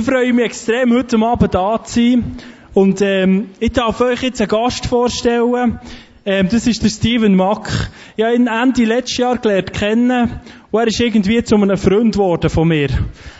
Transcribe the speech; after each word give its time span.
Ich 0.00 0.06
freue 0.06 0.32
mich 0.32 0.46
extrem, 0.46 0.94
heute 0.94 1.18
Abend 1.18 1.54
da 1.54 1.84
zu 1.84 2.00
sein. 2.00 2.36
Und 2.72 3.02
ähm, 3.02 3.50
ich 3.58 3.72
darf 3.72 4.00
euch 4.00 4.22
jetzt 4.22 4.40
einen 4.40 4.48
Gast 4.48 4.86
vorstellen. 4.86 5.78
Ähm, 6.24 6.48
das 6.50 6.66
ist 6.66 6.82
der 6.82 6.88
Steven 6.88 7.34
Mack. 7.34 7.70
Ich 8.16 8.24
habe 8.24 8.34
ihn 8.34 8.46
Ende 8.46 8.86
letztes 8.86 9.18
Jahr 9.18 9.36
gelernt 9.36 9.74
kennen. 9.74 10.40
Und 10.70 10.80
er 10.80 10.86
ist 10.86 11.00
irgendwie 11.00 11.44
zu 11.44 11.56
einem 11.56 11.76
Freund 11.76 12.14
geworden 12.14 12.48
von 12.48 12.68
mir. 12.68 12.88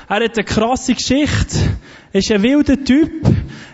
Er 0.06 0.16
hat 0.16 0.36
eine 0.36 0.44
krasse 0.44 0.92
Geschichte. 0.92 1.78
Er 2.12 2.18
ist 2.18 2.30
ein 2.30 2.42
wilder 2.42 2.84
Typ. 2.84 3.10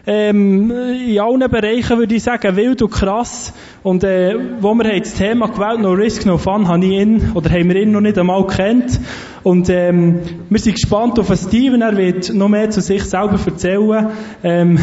Ähm, 0.06 0.70
in 0.70 1.18
allen 1.18 1.50
Bereichen 1.50 1.98
würde 1.98 2.14
ich 2.14 2.22
sagen, 2.22 2.56
wild 2.56 2.82
und 2.82 2.90
krass. 2.90 3.52
Und 3.82 4.04
äh, 4.04 4.34
wo 4.60 4.74
wir 4.74 5.00
das 5.00 5.14
Thema 5.14 5.48
gewählt, 5.48 5.80
No 5.80 5.92
Risk, 5.92 6.26
No 6.26 6.38
Fun, 6.38 6.68
habe 6.68 6.84
ich 6.84 6.92
ihn, 6.92 7.32
oder 7.34 7.50
haben 7.50 7.68
wir 7.68 7.76
ihn 7.76 7.92
noch 7.92 8.00
nicht 8.00 8.18
einmal 8.18 8.46
kennt. 8.46 9.00
Und 9.42 9.68
ähm, 9.68 10.20
wir 10.50 10.58
sind 10.58 10.74
gespannt 10.74 11.20
auf 11.20 11.32
Steven, 11.36 11.80
er 11.80 11.96
wird 11.96 12.34
noch 12.34 12.48
mehr 12.48 12.68
zu 12.70 12.80
sich 12.80 13.04
selber 13.04 13.38
erzählen. 13.46 14.08
Ähm, 14.42 14.78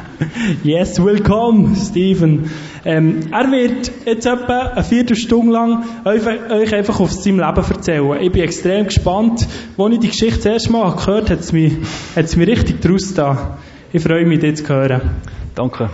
yes, 0.64 1.02
willkommen, 1.02 1.76
Steven. 1.76 2.50
Ähm, 2.84 3.20
er 3.30 3.50
wird 3.52 3.92
jetzt 4.04 4.26
etwa 4.26 4.58
eine 4.58 4.82
Viertelstunde 4.82 5.52
lang 5.52 5.84
euch, 6.04 6.74
einfach 6.74 6.98
auf 6.98 7.12
seinem 7.12 7.38
Leben 7.38 7.64
erzählen. 7.70 8.20
Ich 8.20 8.32
bin 8.32 8.42
extrem 8.42 8.86
gespannt. 8.86 9.46
Als 9.78 9.92
ich 9.92 10.00
die 10.00 10.08
Geschichte 10.08 10.38
das 10.38 10.46
erste 10.46 10.72
Mal 10.72 10.90
gehört 10.96 11.30
habe, 11.30 11.34
hat 11.34 11.40
es 11.40 11.52
mich, 11.52 11.74
mich 12.16 12.48
richtig 12.48 12.80
draus 12.80 13.14
da. 13.14 13.58
Ich 13.94 14.02
freue 14.02 14.24
mich, 14.24 14.40
dich 14.40 14.56
zu 14.56 14.68
hören. 14.70 15.02
Danke. 15.54 15.90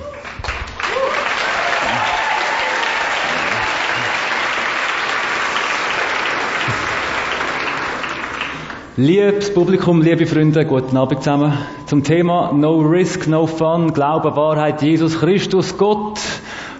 Liebes 8.96 9.52
Publikum, 9.52 10.00
liebe 10.00 10.26
Freunde, 10.26 10.64
guten 10.64 10.96
Abend 10.96 11.24
zusammen. 11.24 11.52
Zum 11.86 12.04
Thema 12.04 12.52
No 12.52 12.78
Risk, 12.78 13.26
No 13.26 13.48
Fun, 13.48 13.92
Glaube, 13.92 14.36
Wahrheit, 14.36 14.80
Jesus 14.80 15.18
Christus, 15.18 15.76
Gott, 15.76 16.20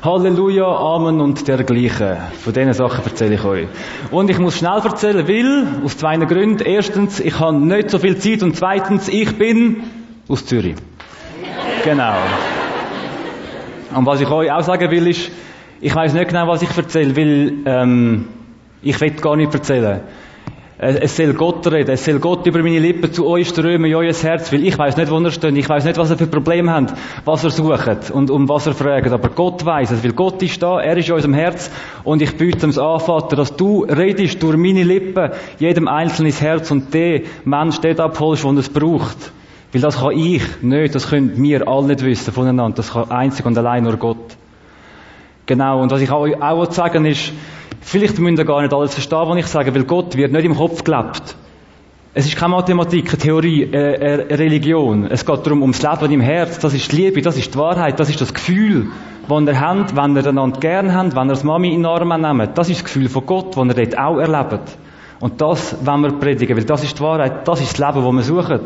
Halleluja, 0.03 0.67
Amen 0.67 1.21
und 1.21 1.49
dergleichen. 1.49 2.17
Von 2.45 2.53
diesen 2.53 2.75
Sachen 2.75 3.05
erzähle 3.05 3.35
ich 3.35 3.45
euch. 3.45 3.67
Und 4.13 4.31
ich 4.31 4.39
muss 4.39 4.59
schnell 4.59 4.81
erzählen, 4.85 5.27
weil, 5.27 5.67
aus 5.85 5.97
zwei 5.97 6.17
Gründen. 6.19 6.63
Erstens, 6.65 7.19
ich 7.19 7.41
habe 7.41 7.57
nicht 7.57 7.91
so 7.91 7.99
viel 7.99 8.19
Zeit 8.19 8.45
und 8.45 8.55
zweitens, 8.55 9.09
ich 9.09 9.37
bin 9.37 9.83
aus 10.29 10.47
Zürich. 10.47 10.77
Genau. 11.85 12.15
Und 13.95 14.07
was 14.07 14.21
ich 14.21 14.29
euch 14.29 14.51
auch 14.51 14.61
sagen 14.63 14.91
will, 14.91 15.07
ist, 15.09 15.31
ich 15.81 15.95
weiß 15.95 16.13
nicht 16.13 16.29
genau, 16.29 16.49
was 16.49 16.63
ich 16.63 16.77
erzähle, 16.77 17.17
weil 17.17 17.53
ähm, 17.65 18.29
ich 18.83 19.01
will 19.01 19.11
gar 19.13 19.37
nicht 19.37 19.55
erzählen. 19.55 20.01
Es 20.81 21.17
soll 21.17 21.33
Gott 21.33 21.67
reden, 21.67 21.91
es 21.91 22.05
soll 22.05 22.21
Gott 22.21 22.47
über 22.47 22.63
meine 22.63 22.79
Lippen 22.79 23.13
zu 23.13 23.27
euch 23.27 23.49
strömen, 23.49 23.87
in 23.87 23.97
euer 23.97 24.13
Herz, 24.13 24.53
weil 24.53 24.65
ich 24.65 24.79
weiß 24.79 24.97
nicht, 24.97 25.11
wo 25.11 25.19
ihr 25.19 25.33
steht, 25.33 25.57
ich 25.57 25.69
weiß 25.69 25.85
nicht, 25.85 25.99
was 25.99 26.11
ihr 26.11 26.17
für 26.17 26.29
Probleme 26.29 26.73
habt, 26.73 26.95
was 27.25 27.43
ihr 27.43 27.51
sucht 27.51 28.13
und 28.13 28.31
um 28.31 28.49
was 28.49 28.69
ihr 28.69 28.75
fragt, 28.75 29.11
aber 29.11 29.31
Gott 29.31 29.65
weiß 29.65 29.91
es, 29.91 30.05
weil 30.05 30.13
Gott 30.13 30.41
ist 30.41 30.63
da, 30.63 30.81
er 30.81 30.97
ist 30.97 31.09
in 31.09 31.15
unserem 31.17 31.35
Herz 31.35 31.69
und 32.05 32.23
ich 32.23 32.37
biete 32.37 32.69
es 32.69 32.79
an, 32.79 33.01
Vater, 33.01 33.35
dass 33.35 33.57
du 33.57 33.87
redest 33.87 34.41
durch 34.41 34.57
meine 34.57 34.85
Lippen, 34.85 35.33
jedem 35.59 35.89
einzelnen 35.89 36.33
Herz 36.33 36.71
und 36.71 36.95
den 36.95 37.25
Mensch 37.45 37.81
dort 37.81 37.99
abholst, 37.99 38.45
der 38.45 38.53
es 38.53 38.69
braucht. 38.69 39.33
Weil 39.73 39.81
das 39.83 39.99
kann 39.99 40.13
ich 40.13 40.43
nicht, 40.63 40.95
das 40.95 41.09
können 41.09 41.43
wir 41.43 41.69
alle 41.69 41.89
nicht 41.89 42.05
wissen 42.05 42.33
voneinander, 42.33 42.77
das 42.77 42.93
kann 42.93 43.11
einzig 43.11 43.45
und 43.45 43.57
allein 43.59 43.85
nur 43.85 43.97
Gott. 43.97 44.37
Genau, 45.47 45.83
und 45.83 45.91
was 45.91 46.01
ich 46.01 46.11
auch, 46.11 46.27
auch 46.41 46.73
sagen 46.73 47.05
ist, 47.05 47.33
Vielleicht 47.81 48.19
müsst 48.19 48.39
ihr 48.39 48.45
gar 48.45 48.61
nicht 48.61 48.75
alles 48.75 48.93
verstehen, 48.93 49.29
was 49.29 49.39
ich 49.39 49.47
sage, 49.47 49.75
weil 49.75 49.85
Gott 49.85 50.17
wird 50.17 50.33
nicht 50.33 50.45
im 50.45 50.55
Kopf 50.55 50.85
gelebt. 50.85 51.37
Es 52.13 52.27
ist 52.27 52.37
keine 52.37 52.51
Mathematik, 52.51 53.09
eine 53.09 53.19
Theorie, 53.19 53.63
äh, 53.63 54.25
eine 54.29 54.39
Religion. 54.39 55.07
Es 55.07 55.25
geht 55.25 55.47
darum, 55.47 55.63
ums 55.63 55.81
Leben 55.83 56.13
im 56.13 56.21
Herz. 56.21 56.59
Das 56.59 56.75
ist 56.75 56.91
die 56.93 56.97
Liebe, 56.97 57.23
das 57.23 57.37
ist 57.37 57.55
die 57.55 57.59
Wahrheit, 57.59 57.99
das 58.01 58.11
ist 58.11 58.21
das 58.21 58.35
Gefühl, 58.35 58.89
das 59.29 59.43
ihr 59.43 59.61
habt, 59.61 59.97
wenn 59.97 60.17
ihr 60.17 60.27
einander 60.27 60.59
gern 60.59 60.95
habt, 60.95 61.15
wenn 61.15 61.29
ihr 61.29 61.35
das 61.35 61.45
Mami 61.45 61.69
in 61.69 61.83
den 61.83 61.87
Arm 61.87 62.09
nehmt. 62.21 62.59
Das 62.59 62.69
ist 62.69 62.81
das 62.81 62.85
Gefühl 62.85 63.09
von 63.09 63.25
Gott, 63.27 63.57
das 63.57 63.65
ihr 63.65 63.75
dort 63.75 63.99
auch 63.99 64.19
erlebt. 64.19 64.77
Und 65.21 65.41
das 65.41 65.77
wollen 65.85 66.03
wir 66.03 66.13
predigen, 66.13 66.57
weil 66.57 66.65
das 66.65 66.85
ist 66.85 66.99
die 66.99 67.03
Wahrheit, 67.03 67.47
das 67.47 67.61
ist 67.61 67.79
das 67.79 67.95
Leben, 67.95 68.05
das 68.05 68.29
wir 68.29 68.43
suchen. 68.43 68.61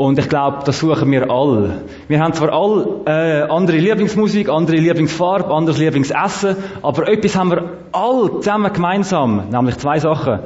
Und 0.00 0.18
ich 0.18 0.30
glaube, 0.30 0.60
das 0.64 0.78
suchen 0.78 1.10
wir 1.10 1.30
alle. 1.30 1.82
Wir 2.08 2.20
haben 2.20 2.32
zwar 2.32 2.54
alle 2.54 3.02
äh, 3.04 3.42
andere 3.50 3.76
Lieblingsmusik, 3.76 4.48
andere 4.48 4.78
Lieblingsfarbe, 4.78 5.52
anderes 5.52 5.76
Lieblingsessen, 5.76 6.56
aber 6.80 7.06
etwas 7.06 7.36
haben 7.36 7.50
wir 7.50 7.64
alle 7.92 8.40
zusammen 8.40 8.72
gemeinsam, 8.72 9.50
nämlich 9.50 9.76
zwei 9.76 9.98
Sachen. 9.98 10.38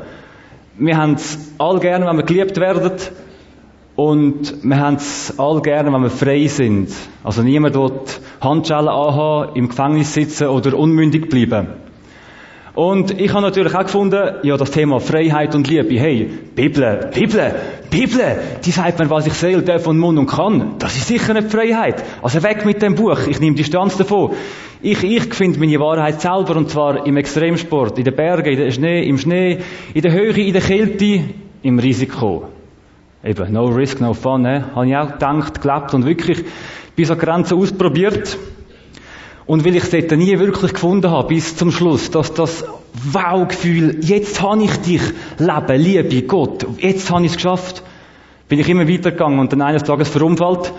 Wir 0.76 0.96
haben 0.96 1.14
es 1.14 1.54
alle 1.56 1.78
gerne, 1.78 2.04
wenn 2.04 2.16
wir 2.16 2.24
geliebt 2.24 2.56
werden 2.56 2.94
und 3.94 4.64
wir 4.64 4.76
haben 4.76 4.96
es 4.96 5.38
alle 5.38 5.62
gerne, 5.62 5.92
wenn 5.92 6.02
wir 6.02 6.10
frei 6.10 6.48
sind. 6.48 6.88
Also 7.22 7.42
niemand 7.42 7.76
will 7.76 7.92
Handschellen 8.40 8.88
anhaben, 8.88 9.54
im 9.54 9.68
Gefängnis 9.68 10.14
sitzen 10.14 10.48
oder 10.48 10.76
unmündig 10.76 11.30
bleiben. 11.30 11.68
Und 12.74 13.20
ich 13.20 13.32
habe 13.32 13.42
natürlich 13.42 13.72
auch 13.72 13.84
gefunden, 13.84 14.20
ja, 14.42 14.56
das 14.56 14.72
Thema 14.72 14.98
Freiheit 14.98 15.54
und 15.54 15.68
Liebe, 15.68 15.96
hey, 15.96 16.28
Bibel, 16.56 17.08
Bibel, 17.14 17.54
Bibel, 17.88 18.36
die 18.64 18.70
sagt 18.72 18.98
mir, 18.98 19.08
was 19.10 19.28
ich 19.28 19.34
sehe, 19.34 19.62
darf 19.62 19.86
und 19.86 19.98
Mund 19.98 20.18
und 20.18 20.26
kann. 20.26 20.74
Das 20.80 20.96
ist 20.96 21.06
sicher 21.06 21.34
nicht 21.34 21.52
Freiheit. 21.52 22.02
Also 22.20 22.42
weg 22.42 22.64
mit 22.66 22.82
dem 22.82 22.96
Buch, 22.96 23.28
ich 23.28 23.38
nehme 23.38 23.54
Distanz 23.54 23.96
davon. 23.96 24.32
Ich, 24.82 25.04
ich 25.04 25.32
finde 25.34 25.60
meine 25.60 25.78
Wahrheit 25.78 26.20
selber, 26.20 26.56
und 26.56 26.68
zwar 26.68 27.06
im 27.06 27.16
Extremsport, 27.16 27.96
in 27.98 28.04
den 28.04 28.16
Bergen, 28.16 28.50
in 28.50 28.58
den 28.58 28.72
Schnee, 28.72 29.08
im 29.08 29.18
Schnee, 29.18 29.60
in 29.94 30.02
der 30.02 30.12
Höhe, 30.12 30.32
in 30.32 30.52
der 30.52 30.62
Kälte, 30.62 31.20
im 31.62 31.78
Risiko. 31.78 32.48
Eben, 33.22 33.52
no 33.52 33.66
risk, 33.66 34.00
no 34.00 34.14
fun, 34.14 34.42
ne? 34.42 34.64
Habe 34.74 34.88
ich 34.88 34.96
auch 34.96 35.12
gedacht, 35.12 35.62
gelebt 35.62 35.94
und 35.94 36.04
wirklich 36.04 36.44
bis 36.96 37.08
an 37.08 37.18
Grenzen 37.18 37.56
ausprobiert. 37.56 38.36
Und 39.46 39.64
weil 39.64 39.76
ich 39.76 39.84
es 39.84 39.90
dort 39.90 40.10
nie 40.12 40.38
wirklich 40.38 40.72
gefunden 40.72 41.10
habe, 41.10 41.28
bis 41.28 41.56
zum 41.56 41.70
Schluss, 41.70 42.10
dass 42.10 42.32
das 42.32 42.64
Wow-Gefühl, 43.12 43.98
jetzt 44.00 44.40
habe 44.40 44.62
ich 44.62 44.76
dich, 44.78 45.02
Leben, 45.38 45.80
Liebe, 45.80 46.22
Gott, 46.22 46.66
jetzt 46.78 47.10
habe 47.10 47.24
ich 47.24 47.32
es 47.32 47.36
geschafft, 47.36 47.82
bin 48.48 48.58
ich 48.58 48.68
immer 48.68 48.88
weitergegangen 48.88 49.38
und 49.38 49.52
dann 49.52 49.62
eines 49.62 49.82
Tages 49.82 50.08
verunfallt. 50.08 50.72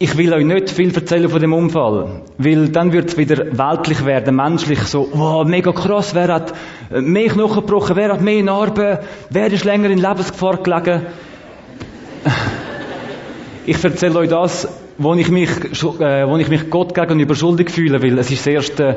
Ich 0.00 0.16
will 0.16 0.32
euch 0.32 0.44
nicht 0.44 0.70
viel 0.70 0.94
erzählen 0.94 1.28
von 1.28 1.40
dem 1.40 1.52
Unfall, 1.52 2.22
weil 2.36 2.68
dann 2.68 2.92
wird 2.92 3.10
es 3.10 3.16
wieder 3.16 3.56
weltlich 3.56 4.04
werden, 4.04 4.36
menschlich, 4.36 4.80
so, 4.82 5.08
wow, 5.12 5.44
mega 5.44 5.72
krass, 5.72 6.14
wer 6.14 6.28
hat 6.28 6.54
mehr 6.90 7.28
Knochen 7.30 7.66
gebrochen, 7.66 7.96
wer 7.96 8.12
hat 8.12 8.20
mehr 8.20 8.42
Narben, 8.42 8.98
wer 9.30 9.52
ist 9.52 9.64
länger 9.64 9.90
in 9.90 9.98
Lebensgefahr 9.98 10.58
gelegen. 10.58 11.06
Ich 13.66 13.82
erzähle 13.82 14.18
euch 14.20 14.28
das 14.28 14.68
wo 14.98 15.14
ich 15.14 15.30
mich, 15.30 15.48
äh, 15.48 16.28
wo 16.28 16.36
ich 16.36 16.48
mich 16.48 16.70
Gott 16.70 16.92
gegenüber 16.92 17.34
schuldig 17.34 17.70
fühle, 17.70 18.02
weil 18.02 18.18
es 18.18 18.30
ist 18.30 18.40
das 18.40 18.52
erste 18.52 18.96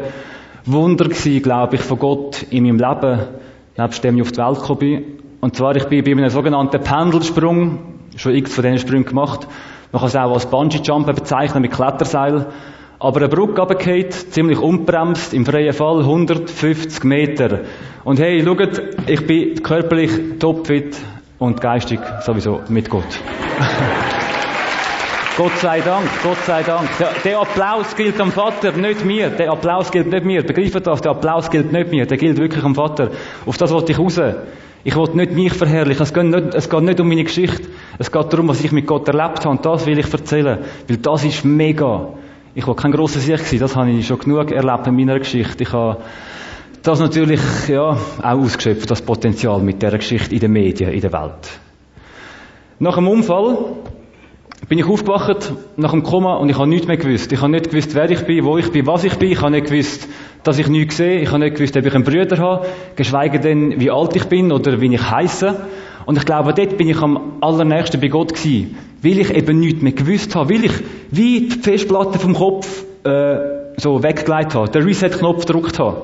Wunder 0.66 1.06
gewesen, 1.06 1.42
glaube 1.42 1.76
ich, 1.76 1.82
von 1.82 2.00
Gott 2.00 2.44
in 2.50 2.64
meinem 2.64 2.80
Leben, 2.80 3.20
nebst 3.78 4.04
dem 4.04 4.18
ich 4.18 4.24
auf 4.24 4.32
die 4.32 4.38
Welt 4.40 4.60
gekommen 4.60 4.80
bin. 4.80 5.04
Und 5.42 5.56
zwar, 5.56 5.76
ich 5.76 5.86
bin 5.86 6.04
bei 6.04 6.12
einem 6.12 6.30
sogenannten 6.30 6.82
Pendelsprung, 6.82 7.80
schon 8.16 8.36
x 8.36 8.54
von 8.54 8.64
diesen 8.64 8.80
Sprüngen 8.80 9.06
gemacht. 9.06 9.48
Man 9.92 10.00
kann 10.00 10.10
es 10.10 10.16
auch 10.16 10.34
als 10.34 10.46
Bungee-Jumpen 10.48 11.16
bezeichnen 11.16 11.62
mit 11.62 11.72
Kletterseil. 11.72 12.48
Aber 13.00 13.20
eine 13.20 13.30
Brücke 13.30 13.62
runtergefallen, 13.62 14.12
ziemlich 14.12 14.60
unbremst, 14.60 15.34
im 15.34 15.46
freien 15.46 15.74
Fall 15.74 16.00
150 16.02 17.04
Meter. 17.04 17.62
Und 18.04 18.20
hey, 18.20 18.44
schaut, 18.44 18.82
ich 19.08 19.26
bin 19.26 19.62
körperlich 19.64 20.38
topfit 20.40 20.96
und 21.40 21.60
geistig 21.60 22.00
sowieso 22.22 22.62
mit 22.70 22.90
Gott. 22.90 23.04
Gott 25.42 25.58
sei 25.58 25.82
Dank, 25.82 26.08
Gott 26.22 26.38
sei 26.46 26.62
Dank. 26.62 26.88
Der, 27.24 27.40
Applaus 27.40 27.96
gilt 27.96 28.22
am 28.22 28.32
Vater, 28.32 28.74
nicht 28.74 29.04
mir. 29.04 29.32
Der 29.32 29.52
Applaus 29.52 29.90
gilt 29.90 30.12
nicht 30.12 30.24
mir. 30.24 30.44
Begreift 30.44 30.86
das? 30.86 31.02
Der 31.02 31.14
Applaus 31.14 31.50
gilt 31.50 31.72
nicht 31.72 31.90
mir. 31.90 32.06
Der 32.06 32.18
gilt 32.18 32.38
wirklich 32.38 32.64
am 32.64 32.76
Vater. 32.76 33.10
Auf 33.48 33.58
das 33.58 33.72
wollte 33.72 33.92
ich 33.92 33.98
raus. 33.98 34.22
Ich 34.84 34.96
wollte 34.96 35.18
nicht 35.18 35.32
mich 35.32 35.52
verherrlichen. 35.52 36.04
Es 36.04 36.14
geht 36.14 36.26
nicht, 36.26 36.54
es 36.54 36.70
geht 36.70 36.84
nicht 36.84 37.00
um 37.00 37.08
meine 37.08 37.24
Geschichte. 37.24 37.70
Es 37.98 38.12
geht 38.12 38.32
darum, 38.32 38.50
was 38.50 38.64
ich 38.64 38.72
mit 38.72 38.86
Gott 38.86 39.08
erlebt 39.08 39.40
habe. 39.40 39.50
Und 39.50 39.66
das 39.66 39.88
will 39.88 39.98
ich 39.98 40.14
erzählen. 40.14 40.60
Weil 40.88 40.98
das 40.98 41.24
ist 41.24 41.44
mega. 41.44 42.10
Ich 42.54 42.68
war 42.68 42.76
kein 42.76 42.92
grosser 42.92 43.20
Sieg 43.20 43.38
gewesen. 43.38 43.62
Das 43.62 43.76
habe 43.76 43.90
ich 43.90 44.06
schon 44.06 44.20
genug 44.20 44.52
erlebt 44.52 44.86
in 44.86 44.96
meiner 44.96 45.18
Geschichte. 45.18 45.64
Ich 45.64 45.74
habe 45.74 46.04
das 46.84 47.00
natürlich, 47.00 47.42
ja, 47.68 47.98
auch 48.22 48.24
ausgeschöpft, 48.24 48.92
das 48.92 49.02
Potenzial 49.02 49.60
mit 49.60 49.82
dieser 49.82 49.98
Geschichte 49.98 50.36
in 50.36 50.42
den 50.42 50.52
Medien, 50.52 50.92
in 50.92 51.02
der 51.02 51.12
Welt. 51.12 51.50
Nach 52.78 52.94
dem 52.94 53.08
Unfall 53.08 53.58
bin 54.68 54.80
ich 54.80 54.86
aufgewacht 54.86 55.54
nach 55.76 55.92
dem 55.92 56.04
Koma 56.04 56.36
und 56.36 56.50
ich 56.50 56.58
habe 56.58 56.68
nichts 56.68 56.88
mehr 56.88 56.98
gewusst. 56.98 57.32
Ich 57.32 57.42
habe 57.42 57.52
nicht 57.52 57.70
gewusst, 57.70 57.94
wer 57.96 58.10
ich 58.10 58.22
bin, 58.22 58.46
wo 58.46 58.58
ich 58.58 58.72
bin, 58.72 58.88
was 58.88 59.04
ich 59.04 59.16
bin. 59.16 59.32
Ich 59.32 59.42
habe 59.42 59.52
nicht 59.52 59.68
gewusst, 59.68 60.08
dass 60.44 60.60
ich 60.60 60.68
nichts 60.68 60.98
sehe. 60.98 61.20
Ich 61.20 61.30
habe 61.30 61.40
nicht 61.40 61.56
gewusst, 61.56 61.76
ob 61.76 61.86
ich 61.86 61.94
einen 61.94 62.04
Bruder 62.04 62.38
habe, 62.38 62.66
geschweige 62.96 63.40
denn, 63.40 63.80
wie 63.80 63.92
alt 63.92 64.16
ich 64.16 64.26
bin 64.26 64.52
oder 64.52 64.80
wie 64.80 64.94
ich 64.94 65.12
heiße. 65.12 65.56
Und 66.06 66.18
ich 66.18 66.26
glaube, 66.26 66.54
dort 66.54 66.78
bin 66.78 66.90
ich 66.90 67.00
am 67.02 67.38
allernächsten 67.42 68.00
bei 68.00 68.08
Gott 68.08 68.34
gewesen, 68.34 68.78
weil 69.02 69.20
ich 69.20 69.36
eben 69.36 69.60
nichts 69.60 69.82
mehr 69.82 69.92
gewusst 69.92 70.36
habe, 70.36 70.54
weil 70.54 70.66
ich 70.66 70.74
wie 71.12 71.50
die 71.50 71.60
Festplatte 71.60 72.18
vom 72.20 72.34
Kopf 72.34 72.86
äh, 73.04 73.36
so 73.78 74.04
weggelegt 74.04 74.56
habe, 74.56 74.70
den 74.70 74.84
Reset-Knopf 74.84 75.46
gedrückt 75.46 75.80
habe. 75.80 76.04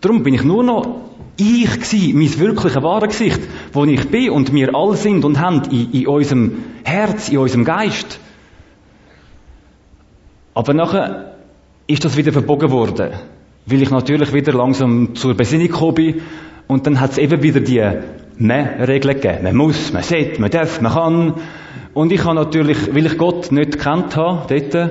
Darum 0.00 0.22
bin 0.22 0.34
ich 0.34 0.44
nur 0.44 0.62
noch 0.62 1.09
ich 1.40 1.80
gsi, 1.80 2.12
mein 2.14 2.38
wirkliches 2.38 2.82
wahre 2.82 3.08
Gesicht, 3.08 3.40
wo 3.72 3.84
ich 3.84 4.08
bin 4.08 4.30
und 4.30 4.52
wir 4.52 4.74
alle 4.74 4.96
sind 4.96 5.24
und 5.24 5.40
haben 5.40 5.62
in, 5.70 5.92
in 5.92 6.06
unserem 6.06 6.52
Herz, 6.84 7.28
in 7.28 7.38
unserem 7.38 7.64
Geist. 7.64 8.20
Aber 10.54 10.74
nachher 10.74 11.34
ist 11.86 12.04
das 12.04 12.16
wieder 12.16 12.32
verbogen 12.32 12.70
worden, 12.70 13.10
weil 13.66 13.82
ich 13.82 13.90
natürlich 13.90 14.32
wieder 14.32 14.52
langsam 14.52 15.14
zur 15.14 15.34
Besinnung 15.34 15.68
gekommen 15.68 15.94
bin 15.94 16.22
und 16.66 16.86
dann 16.86 17.00
hat 17.00 17.12
es 17.12 17.18
eben 17.18 17.42
wieder 17.42 17.60
die 17.60 17.82
Man-Regeln 18.38 19.20
gegeben. 19.20 19.42
Man 19.42 19.56
muss, 19.56 19.92
man 19.92 20.02
sollte, 20.02 20.40
man 20.40 20.50
darf, 20.50 20.80
man 20.80 20.92
kann. 20.92 21.34
Und 21.94 22.12
ich 22.12 22.24
habe 22.24 22.36
natürlich, 22.36 22.94
weil 22.94 23.06
ich 23.06 23.18
Gott 23.18 23.50
nicht 23.50 23.72
gekannt 23.72 24.16
habe, 24.16 24.46
dort, 24.48 24.90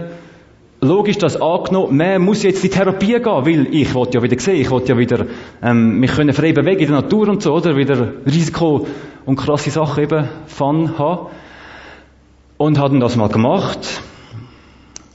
logisch 0.81 1.17
das 1.17 1.41
angenommen, 1.41 1.97
man 1.97 2.21
muss 2.21 2.43
jetzt 2.43 2.63
in 2.63 2.69
die 2.69 2.77
Therapie 2.77 3.13
gehen, 3.13 3.25
weil 3.25 3.67
ich 3.73 3.93
wollte 3.93 4.17
ja 4.17 4.23
wieder 4.23 4.39
sehen, 4.39 4.61
ich 4.61 4.69
wollte 4.69 4.89
ja 4.93 4.97
wieder 4.97 5.25
ähm, 5.61 5.99
mich 5.99 6.11
können 6.11 6.33
frei 6.33 6.53
bewegen 6.53 6.79
in 6.79 6.91
der 6.91 7.01
Natur 7.01 7.27
und 7.29 7.41
so, 7.41 7.53
oder? 7.53 7.75
Wieder 7.75 8.13
Risiko 8.25 8.87
und 9.25 9.35
krasse 9.35 9.69
Sachen 9.71 10.03
eben 10.03 10.29
Fun 10.47 10.97
haben. 10.97 11.27
Und 12.57 12.77
haben 12.77 12.99
das 12.99 13.15
mal 13.15 13.29
gemacht. 13.29 14.01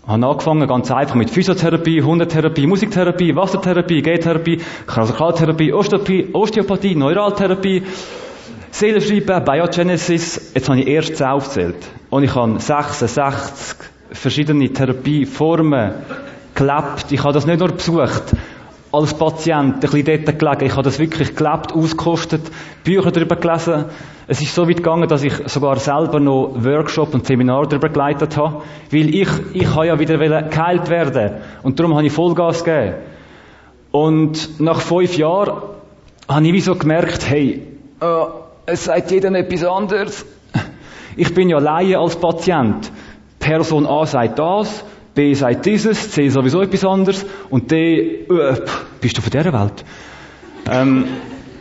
Haben 0.06 0.24
angefangen 0.24 0.66
ganz 0.68 0.90
einfach 0.90 1.14
mit 1.14 1.30
Physiotherapie, 1.30 2.02
Hundetherapie, 2.02 2.66
Musiktherapie, 2.66 3.34
Wassertherapie, 3.34 4.02
Gentherapie, 4.02 4.60
Krasalkaltherapie, 4.86 5.72
Osteopathie, 5.72 6.28
Osteopathie, 6.32 6.94
Neuraltherapie, 6.94 7.82
Seelenschreiben, 8.70 9.44
Biogenesis. 9.44 10.52
Jetzt 10.54 10.68
habe 10.68 10.80
ich 10.80 10.86
erst 10.86 11.16
10 11.16 11.26
aufgezählt. 11.26 11.76
Und 12.10 12.22
ich 12.22 12.34
habe 12.34 12.60
66 12.60 13.93
verschiedene 14.14 14.72
Therapieformen 14.72 15.92
gelebt. 16.54 17.10
Ich 17.10 17.22
habe 17.22 17.32
das 17.32 17.46
nicht 17.46 17.60
nur 17.60 17.68
besucht, 17.68 18.34
als 18.92 19.14
Patient, 19.14 19.74
ein 19.74 19.80
bisschen 19.80 20.04
dort 20.04 20.38
gelegen. 20.38 20.66
Ich 20.66 20.72
habe 20.72 20.82
das 20.82 20.98
wirklich 20.98 21.34
gelebt, 21.34 21.72
ausgekostet, 21.72 22.42
Bücher 22.84 23.10
darüber 23.10 23.36
gelesen. 23.36 23.86
Es 24.26 24.40
ist 24.40 24.54
so 24.54 24.68
weit 24.68 24.78
gegangen, 24.78 25.08
dass 25.08 25.22
ich 25.22 25.34
sogar 25.46 25.76
selber 25.76 26.20
noch 26.20 26.54
Workshop 26.56 27.12
und 27.12 27.26
Seminar 27.26 27.66
darüber 27.66 27.88
geleitet 27.88 28.36
habe. 28.36 28.62
Weil 28.90 29.14
ich, 29.14 29.28
ich 29.52 29.74
habe 29.74 29.88
ja 29.88 29.98
wieder 29.98 30.16
geheilt 30.42 30.88
werden. 30.88 31.32
Und 31.62 31.78
darum 31.78 31.94
habe 31.94 32.06
ich 32.06 32.12
Vollgas 32.12 32.64
gegeben. 32.64 32.94
Und 33.90 34.60
nach 34.60 34.80
fünf 34.80 35.16
Jahren 35.16 35.62
habe 36.28 36.46
ich 36.46 36.52
wie 36.52 36.60
so 36.60 36.74
gemerkt, 36.74 37.28
hey, 37.28 37.66
äh, 38.00 38.06
es 38.66 38.84
sagt 38.84 39.10
jeder 39.10 39.32
etwas 39.32 39.64
anderes. 39.64 40.24
Ich 41.16 41.34
bin 41.34 41.48
ja 41.48 41.58
Laie 41.58 41.98
als 41.98 42.16
Patient. 42.16 42.90
Person 43.44 43.86
A 43.86 44.06
sagt 44.06 44.38
das, 44.38 44.84
B 45.14 45.34
sagt 45.34 45.66
dieses, 45.66 46.12
C 46.12 46.30
sowieso 46.30 46.62
etwas 46.62 46.82
anderes 46.82 47.26
und 47.50 47.70
D, 47.70 48.24
äh, 48.24 48.54
bist 49.02 49.18
du 49.18 49.20
von 49.20 49.30
dieser 49.30 49.52
Welt? 49.52 49.84
Ähm, 50.70 51.04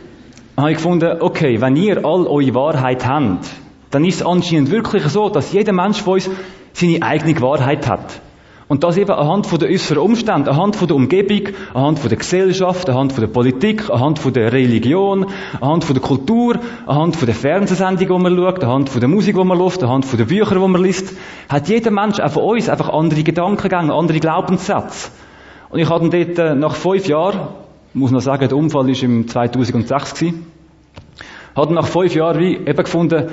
habe 0.56 0.70
ich 0.70 0.78
gefunden, 0.78 1.20
okay, 1.20 1.60
wenn 1.60 1.76
ihr 1.76 1.98
all 1.98 2.26
eure 2.26 2.54
Wahrheit 2.54 3.06
habt, 3.06 3.50
dann 3.90 4.02
ist 4.06 4.16
es 4.16 4.26
anscheinend 4.26 4.70
wirklich 4.70 5.04
so, 5.04 5.28
dass 5.28 5.52
jeder 5.52 5.74
Mensch 5.74 6.00
von 6.00 6.14
uns 6.14 6.30
seine 6.72 7.02
eigene 7.02 7.38
Wahrheit 7.42 7.86
hat. 7.86 8.18
Und 8.66 8.82
das 8.82 8.96
eben 8.96 9.10
anhand 9.10 9.46
von 9.46 9.58
den 9.58 9.70
äußeren 9.70 10.02
Umständen, 10.02 10.48
anhand 10.48 10.76
von 10.76 10.88
der 10.88 10.96
Umgebung, 10.96 11.54
anhand 11.74 11.98
von 11.98 12.08
der 12.08 12.16
Gesellschaft, 12.16 12.88
anhand 12.88 13.12
von 13.12 13.20
der 13.20 13.28
Politik, 13.28 13.90
anhand 13.90 14.18
von 14.18 14.32
der 14.32 14.52
Religion, 14.54 15.26
anhand 15.60 15.84
von 15.84 15.94
der 15.94 16.02
Kultur, 16.02 16.58
anhand 16.86 17.14
von 17.14 17.26
der 17.26 17.34
Fernsehsendung, 17.34 18.08
die 18.08 18.22
man 18.22 18.36
schaut, 18.36 18.64
anhand 18.64 18.88
von 18.88 19.00
der 19.00 19.08
Musik, 19.10 19.36
die 19.36 19.44
man 19.44 19.58
läuft, 19.58 19.82
anhand 19.82 20.06
von 20.06 20.16
den 20.16 20.26
Büchern, 20.26 20.62
die 20.62 20.68
man 20.68 20.82
liest, 20.82 21.14
hat 21.50 21.68
jeder 21.68 21.90
Mensch 21.90 22.20
auch 22.20 22.30
von 22.30 22.44
uns 22.44 22.70
einfach 22.70 22.88
andere 22.88 23.22
Gedankengänge, 23.22 23.92
andere 23.92 24.18
Glaubenssätze. 24.18 25.10
Und 25.68 25.80
ich 25.80 25.90
hatte 25.90 26.08
dort 26.08 26.38
äh, 26.38 26.54
nach 26.54 26.74
fünf 26.74 27.06
Jahren, 27.06 27.48
muss 27.92 28.12
man 28.12 28.20
sagen, 28.20 28.48
der 28.48 28.56
Unfall 28.56 28.86
war 28.86 29.02
im 29.02 29.28
2006 29.28 30.14
gewesen, 30.14 30.46
hatte 31.54 31.74
nach 31.74 31.86
fünf 31.86 32.14
Jahren 32.14 32.38
wie 32.38 32.56
eben 32.56 32.76
gefunden, 32.82 33.28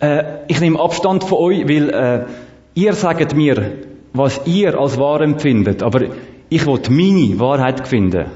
äh, 0.00 0.22
ich 0.46 0.60
nehme 0.60 0.78
Abstand 0.78 1.24
von 1.24 1.38
euch, 1.38 1.68
weil 1.68 1.90
äh, 1.90 2.26
ihr 2.74 2.92
sagt 2.92 3.34
mir, 3.34 3.87
was 4.12 4.46
ihr 4.46 4.78
als 4.78 4.98
wahr 4.98 5.20
empfindet. 5.20 5.82
Aber 5.82 6.02
ich 6.48 6.66
wollte 6.66 6.92
meine 6.92 7.38
Wahrheit 7.38 7.86
finden. 7.86 8.26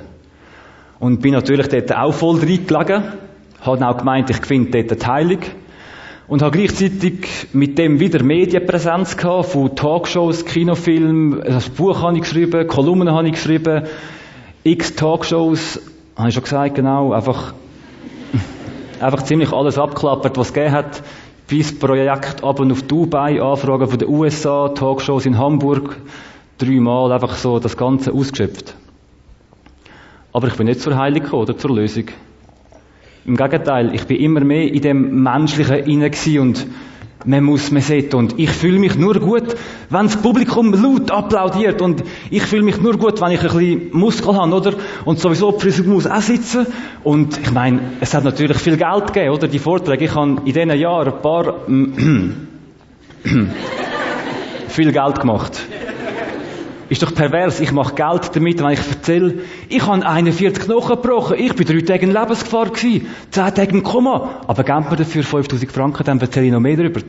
Und 0.99 1.21
bin 1.21 1.33
natürlich 1.33 1.69
dort 1.69 1.95
auch 1.95 2.13
voll 2.13 2.39
reingelegen. 2.39 3.03
Habe 3.61 3.89
auch 3.89 3.97
gemeint, 3.97 4.31
ich 4.31 4.45
finde 4.45 4.83
dort 4.83 5.03
die 5.03 5.07
Heilung. 5.07 5.39
Und 6.29 6.43
habe 6.43 6.57
gleichzeitig 6.57 7.49
mit 7.53 7.79
dem 7.79 8.01
wieder 8.01 8.23
Medienpräsenz 8.23 9.17
gehabt, 9.17 9.47
von 9.47 9.75
Talkshows, 9.75 10.45
Kinofilmen, 10.45 11.43
das 11.45 11.69
Buch 11.69 12.01
habe 12.01 12.17
ich 12.17 12.23
geschrieben, 12.23 12.67
Kolumnen 12.69 13.13
habe 13.13 13.27
ich 13.27 13.35
geschrieben, 13.35 13.83
x 14.63 14.95
Talkshows, 14.95 15.81
habe 16.17 16.29
ich 16.29 16.35
schon 16.35 16.45
gesagt, 16.45 16.77
genau, 16.77 17.13
einfach, 17.13 17.53
einfach 19.01 19.23
ziemlich 19.25 19.53
alles 19.53 19.79
abklappert, 19.79 20.39
was 20.39 20.49
es 20.49 20.53
gegeben 20.55 20.73
hat 20.73 21.03
bis 21.53 21.79
Projekt 21.79 22.43
ab 22.43 22.61
und 22.61 22.73
auf 22.73 22.81
Dubai, 22.85 23.39
Anfragen 23.39 23.87
von 23.87 23.99
den 23.99 24.09
USA, 24.09 24.71
Talkshows 24.71 25.27
in 25.27 25.37
Hamburg, 25.37 25.99
dreimal 26.57 27.13
einfach 27.13 27.35
so 27.35 27.59
das 27.59 27.77
Ganze 27.77 28.11
ausgeschöpft. 28.11 28.75
Aber 30.33 30.49
ich 30.49 30.55
bin 30.55 30.67
nicht 30.67 30.81
zur 30.81 30.97
Heilung 30.97 31.25
gekommen 31.25 31.43
oder 31.43 31.59
zur 31.59 31.77
Lösung. 31.77 32.07
Im 33.27 33.37
Gegenteil, 33.37 33.95
ich 33.95 34.07
bin 34.07 34.17
immer 34.17 34.41
mehr 34.41 34.73
in 34.73 34.81
dem 34.81 35.23
Menschlichen 35.23 35.85
inne 35.85 36.11
und 36.41 36.67
man 37.25 37.45
muss, 37.45 37.71
man 37.71 37.83
sieht. 37.83 38.15
Und 38.15 38.39
ich 38.39 38.51
fühle 38.51 38.79
mich 38.79 38.97
nur 38.97 39.21
gut, 39.21 39.55
wenn 39.91 40.07
das 40.07 40.17
Publikum 40.17 40.73
laut 40.73 41.11
applaudiert. 41.11 41.83
Und 41.83 42.03
ich 42.31 42.43
fühle 42.43 42.63
mich 42.63 42.81
nur 42.81 42.97
gut, 42.99 43.21
wenn 43.21 43.33
ich 43.33 43.41
ein 43.41 43.47
bisschen 43.47 43.91
Muskel 43.93 44.35
habe, 44.37 44.55
oder? 44.55 44.75
Und 45.05 45.19
sowieso, 45.19 45.53
die 45.53 45.61
Frisur 45.61 45.87
muss 45.87 46.07
auch 46.07 46.21
sitzen. 46.21 46.67
Und 47.05 47.39
ich 47.39 47.53
meine, 47.53 47.81
es 48.01 48.15
hat 48.15 48.25
natürlich 48.25 48.59
viel 48.59 48.77
Geld 48.77 49.13
gegeben, 49.13 49.35
oder? 49.35 49.49
Die 49.49 49.59
Vorträge. 49.59 50.05
Ich 50.05 50.15
habe 50.15 50.39
in 50.45 50.53
diesen 50.53 50.71
Jahren 50.79 51.13
ein 51.13 51.23
paar, 51.23 51.55
viel 54.69 54.93
Geld 54.93 55.21
gemacht. 55.21 55.61
Ist 56.93 57.03
doch 57.03 57.15
pervers. 57.15 57.59
Ich 57.61 57.73
mache 57.73 57.95
Geld 57.95 58.37
damit, 58.37 58.63
wenn 58.63 58.73
ich 58.73 58.87
erzähle, 58.87 59.39
ich 59.71 59.87
habe 59.87 60.07
41 60.07 60.65
Knochen 60.65 60.97
gebrochen, 60.97 61.39
ich 61.39 61.55
bin 61.55 61.67
drei 61.67 61.81
Tage 61.81 62.05
in 62.05 62.13
Lebensgefahr 62.13 62.69
gewesen, 62.69 63.07
zehn 63.31 63.55
Tage 63.55 63.71
im 63.71 63.83
Koma. 63.83 64.43
Aber 64.47 64.63
gebt 64.63 64.91
mir 64.91 64.97
dafür 64.97 65.23
5000 65.23 65.73
Franken, 65.73 66.05
dann 66.05 66.21
erzähle 66.21 66.45
ich 66.45 66.53
noch 66.53 66.61
mehr 66.61 66.77
darüber. 66.77 67.01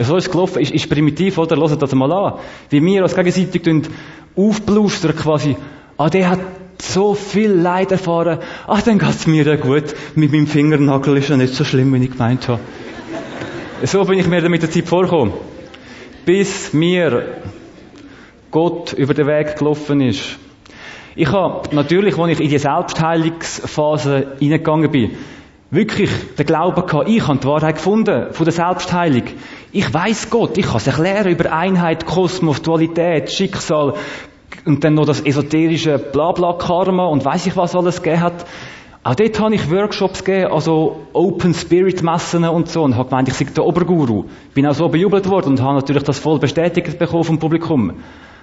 So 0.00 0.16
ist 0.16 0.28
es 0.28 0.32
gelaufen. 0.32 0.62
Ist, 0.62 0.72
ist 0.72 0.88
primitiv, 0.88 1.36
oder? 1.36 1.54
Hört 1.58 1.82
das 1.82 1.94
mal 1.94 2.10
an. 2.10 2.38
Wie 2.70 2.82
wir 2.82 3.02
uns 3.02 3.14
gegenseitig 3.14 3.90
aufblustern 4.34 5.14
quasi. 5.14 5.54
Ah, 5.98 6.08
der 6.08 6.30
hat 6.30 6.40
so 6.80 7.14
viel 7.14 7.50
Leid 7.50 7.92
erfahren. 7.92 8.38
Ah, 8.66 8.80
dann 8.82 8.98
geht's 8.98 9.26
mir 9.26 9.44
ja 9.44 9.56
gut. 9.56 9.94
Mit 10.14 10.32
meinem 10.32 10.46
Fingernagel 10.46 11.18
ist 11.18 11.28
ja 11.28 11.36
nicht 11.36 11.52
so 11.52 11.64
schlimm, 11.64 11.92
wie 11.92 12.02
ich 12.02 12.10
gemeint 12.10 12.48
habe. 12.48 12.60
So 13.82 14.02
bin 14.04 14.18
ich 14.18 14.28
mir 14.28 14.48
mit 14.48 14.62
der 14.62 14.70
Zeit 14.70 14.88
vorgekommen. 14.88 15.34
Bis 16.24 16.72
mir 16.72 17.42
Gott 18.50 18.92
über 18.92 19.14
den 19.14 19.26
Weg 19.26 19.56
gelaufen 19.56 20.00
ist. 20.00 20.38
Ich 21.14 21.32
habe 21.32 21.74
natürlich, 21.74 22.18
als 22.18 22.32
ich 22.32 22.40
in 22.40 22.50
die 22.50 22.58
Selbstheilungsphase 22.58 24.36
hineingegangen 24.38 24.90
bin, 24.90 25.12
wirklich 25.70 26.10
den 26.38 26.46
Glauben 26.46 26.86
gehabt, 26.86 27.08
ich 27.08 27.26
habe 27.26 27.38
die 27.38 27.46
Wahrheit 27.46 27.76
gefunden 27.76 28.32
von 28.32 28.44
der 28.44 28.52
Selbstheilung. 28.52 29.22
Ich 29.72 29.92
weiß 29.92 30.30
Gott, 30.30 30.58
ich 30.58 30.66
kann 30.66 30.76
es 30.76 30.86
erklären 30.86 31.28
über 31.28 31.52
Einheit, 31.52 32.06
Kosmos, 32.06 32.62
Dualität, 32.62 33.32
Schicksal 33.32 33.94
und 34.64 34.84
dann 34.84 34.94
noch 34.94 35.06
das 35.06 35.20
esoterische 35.20 35.98
Blabla-Karma 35.98 37.06
und 37.06 37.24
weiß 37.24 37.46
ich 37.46 37.56
was 37.56 37.74
alles 37.74 38.02
gegeben 38.02 38.22
hat. 38.22 38.46
Auch 39.02 39.14
dort 39.14 39.38
habe 39.38 39.54
ich 39.54 39.70
Workshops 39.70 40.24
gegeben, 40.24 40.52
also 40.52 41.02
Open 41.12 41.54
Spirit 41.54 42.02
Messen 42.02 42.44
und 42.44 42.68
so, 42.68 42.82
und 42.82 42.96
habe 42.96 43.08
gemeint, 43.08 43.28
ich 43.28 43.34
sei 43.34 43.44
der 43.44 43.64
Oberguru. 43.64 44.24
Bin 44.52 44.66
auch 44.66 44.74
so 44.74 44.88
bejubelt 44.88 45.30
worden 45.30 45.50
und 45.50 45.62
habe 45.62 45.76
natürlich 45.76 46.02
das 46.02 46.18
voll 46.18 46.40
bestätigt 46.40 46.98
bekommen 46.98 47.22
vom 47.22 47.38
Publikum. 47.38 47.92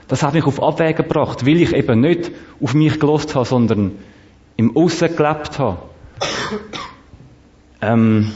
Das 0.07 0.23
hat 0.23 0.33
mich 0.33 0.45
auf 0.45 0.61
Abwägen 0.61 1.07
gebracht, 1.07 1.45
weil 1.45 1.61
ich 1.61 1.73
eben 1.73 2.01
nicht 2.01 2.31
auf 2.61 2.73
mich 2.73 2.99
gelost 2.99 3.35
habe, 3.35 3.45
sondern 3.45 3.93
im 4.57 4.75
Aussen 4.75 5.15
gelebt 5.15 5.59
habe. 5.59 5.77
ähm, 7.81 8.31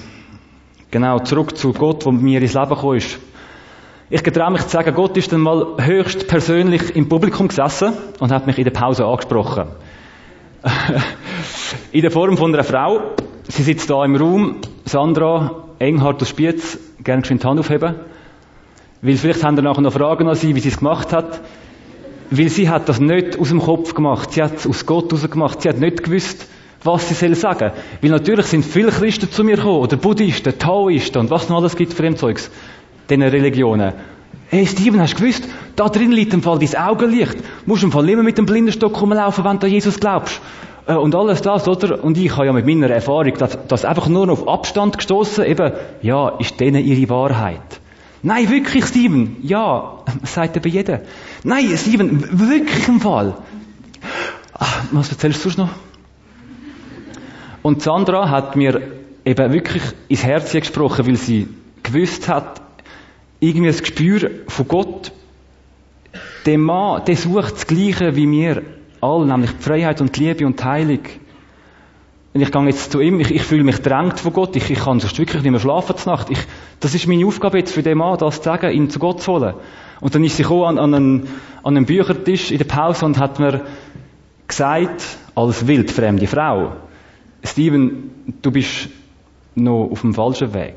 genau, 0.92 1.20
zurück 1.20 1.58
zu 1.58 1.74
Gott, 1.74 2.06
der 2.06 2.14
mir 2.14 2.42
ins 2.42 2.54
Leben 2.54 2.70
gekommen 2.70 2.98
ist. 2.98 3.20
Ich 4.10 4.24
getraue 4.24 4.52
mich 4.52 4.62
zu 4.64 4.70
sagen, 4.70 4.96
Gott 4.96 5.18
ist 5.18 5.34
dann 5.34 5.42
mal 5.42 5.76
höchst 5.80 6.30
persönlich 6.30 6.96
im 6.96 7.10
Publikum 7.10 7.50
gesessen 7.50 7.94
und 8.20 8.32
hat 8.32 8.48
mich 8.48 8.58
in 8.58 8.64
der 8.64 8.72
Pause 8.72 9.06
angesprochen. 9.06 9.68
in 11.92 12.02
der 12.02 12.12
Form 12.12 12.38
von 12.38 12.54
einer 12.54 12.64
Frau. 12.64 13.02
Sie 13.50 13.64
sitzt 13.64 13.90
da 13.90 14.04
im 14.06 14.16
Raum. 14.16 14.62
Sandra, 14.86 15.66
Enghard 15.80 16.22
aus 16.22 16.30
Spiez, 16.30 16.80
gerne 17.04 17.22
geschwind 17.22 17.44
die 17.44 17.48
Hand 17.48 17.60
aufheben. 17.60 17.96
Weil 19.01 19.16
vielleicht 19.16 19.44
haben 19.44 19.56
wir 19.56 19.63
nachher 19.63 19.82
noch 19.82 19.94
Fragen 19.94 20.27
an 20.27 20.36
sie, 20.36 20.56
wie 20.56 20.60
sie 20.60 20.70
es 20.70 20.77
gemacht 20.77 21.13
hat. 21.13 21.42
Weil 22.30 22.50
sie 22.50 22.70
hat 22.70 22.89
das 22.89 23.00
nicht 23.00 23.39
aus 23.39 23.50
dem 23.50 23.62
Kopf 23.62 23.94
gemacht. 23.94 24.34
Sie 24.34 24.42
hat 24.42 24.58
es 24.58 24.68
aus 24.68 24.86
Gott 24.86 25.13
raus 25.13 25.30
gemacht. 25.30 25.62
Sie 25.62 25.70
hat 25.70 25.80
nicht 25.80 26.04
gewusst, 26.04 26.48
was 26.84 27.08
sie 27.08 27.13
soll 27.13 27.36
sagen. 27.36 27.72
Weil 28.01 28.12
natürlich 28.12 28.48
sind 28.48 28.66
viele 28.66 28.92
Christen 28.92 29.32
zu 29.32 29.44
mir 29.44 29.58
gekommen, 29.58 29.80
oder 29.80 29.98
Buddhisten, 29.98 30.58
Taoisten 30.58 31.20
und 31.20 31.30
was 31.30 31.50
noch 31.50 31.58
alles 31.58 31.75
gibt 31.75 31.94
für 31.94 32.04
dem 32.04 32.16
Zeugs. 32.16 32.50
Diesen 33.10 33.24
Religionen. 33.24 33.94
Hey 34.50 34.66
Steven, 34.66 35.01
hast 35.01 35.13
du 35.16 35.24
gewusst, 35.24 35.44
da 35.75 35.89
drin 35.89 36.12
liegt 36.12 36.34
im 36.34 36.42
Fall 36.42 36.58
dein 36.58 36.75
Augenlicht. 36.75 37.36
Du 37.36 37.44
musst 37.66 37.84
im 37.84 37.92
Fall 37.92 38.08
immer 38.10 38.24
mit 38.24 38.38
dem 38.38 38.46
Blindenstock 38.46 39.00
rumlaufen, 39.01 39.44
wenn 39.44 39.60
du 39.60 39.68
an 39.68 39.74
Jesus 39.74 40.00
glaubst. 40.00 40.42
Äh, 40.88 40.96
und 40.96 41.13
alles 41.16 41.42
das, 41.42 41.68
oder? 41.68 42.04
Und 42.04 42.18
ich 42.18 42.36
habe 42.36 42.46
ja 42.46 42.54
mit 42.54 42.66
meiner 42.66 42.89
Erfahrung 42.89 43.34
das, 43.38 43.58
das 43.68 43.86
einfach 43.86 44.08
nur 44.08 44.30
auf 44.30 44.48
Abstand 44.48 44.98
gestoßen, 44.98 45.46
eben, 45.46 45.74
ja, 46.01 46.30
ist 46.39 46.60
denen 46.60 46.84
ihre 46.84 47.10
Wahrheit. 47.10 47.82
Nein, 48.24 48.50
wirklich, 48.50 48.86
Steven. 48.86 49.38
Ja, 49.44 50.04
sagt 50.24 50.58
eben 50.58 50.72
jeder. 50.72 51.02
Nein, 51.44 51.78
Steven, 51.78 52.40
wirklich 52.40 52.88
im 52.88 53.00
Fall. 53.00 53.38
Ach, 54.54 54.84
was 54.92 55.12
erzählst 55.12 55.40
du 55.40 55.50
sonst 55.50 55.58
noch? 55.58 55.70
Und 57.62 57.82
Sandra 57.82 58.30
hat 58.30 58.56
mir 58.56 58.82
eben 59.26 59.54
wirklich 59.54 59.84
ins 60.08 60.24
Herz 60.24 60.52
gesprochen, 60.52 61.06
weil 61.06 61.18
sie 61.18 61.48
gewusst 61.84 62.30
hat, 62.30 62.62
irgendwie 63.40 63.70
ein 63.70 63.78
Gespür 63.78 64.32
von 64.48 64.68
Gott, 64.68 65.12
der 66.46 66.58
Mann, 66.58 67.04
der 67.06 67.16
sucht 67.16 67.56
das 67.56 67.68
Gleiche 67.68 68.16
wie 68.16 68.30
wir 68.32 68.64
alle, 69.02 69.26
nämlich 69.26 69.52
die 69.52 69.64
Freiheit 69.64 70.02
und 70.02 70.16
die 70.16 70.24
Liebe 70.24 70.46
und 70.46 70.60
die 70.60 70.64
Heilung. 70.64 71.02
Und 72.38 72.44
ich 72.44 72.51
gehe 72.51 72.65
jetzt 72.65 72.91
zu 72.91 73.00
ihm, 73.01 73.20
ich, 73.20 73.34
ich 73.34 73.41
fühle 73.41 73.63
mich 73.63 73.82
drängt 73.82 74.20
von 74.20 74.32
Gott, 74.32 74.56
ich, 74.56 74.70
ich 74.70 74.77
kann 74.77 75.00
sonst 75.00 75.17
wirklich 75.17 75.41
nicht 75.41 75.50
mehr 75.50 75.60
schlafen 75.60 75.98
zur 75.98 76.12
Nacht. 76.12 76.29
Ich, 76.29 76.38
das 76.79 76.94
ist 76.94 77.08
meine 77.08 77.25
Aufgabe 77.25 77.58
jetzt 77.58 77.74
für 77.74 77.82
den 77.82 77.98
Mann, 77.98 78.15
das 78.20 78.38
zu 78.38 78.44
sagen, 78.44 78.72
ihn 78.72 78.91
zu 78.91 79.00
Gott 79.00 79.24
zu 79.24 79.32
holen. 79.32 79.56
Und 80.01 80.13
dann 80.13 80.24
ist 80.24 80.38
sie 80.38 80.46
an, 80.46 80.77
an, 80.77 80.94
einen, 80.94 81.27
an 81.63 81.75
einen 81.75 81.88
Büchertisch 81.88 82.51
in 82.51 82.60
der 82.60 82.65
Pause 82.65 83.08
und 83.08 83.17
hat 83.17 83.39
mir 83.39 83.65
gesagt, 84.48 85.01
als 85.34 85.65
wildfremde 85.65 86.27
Frau, 86.27 86.74
Steven, 87.44 88.12
du 88.39 88.51
bist 88.51 88.89
noch 89.56 89.89
auf 89.89 90.01
dem 90.01 90.13
falschen 90.13 90.53
Weg. 90.53 90.75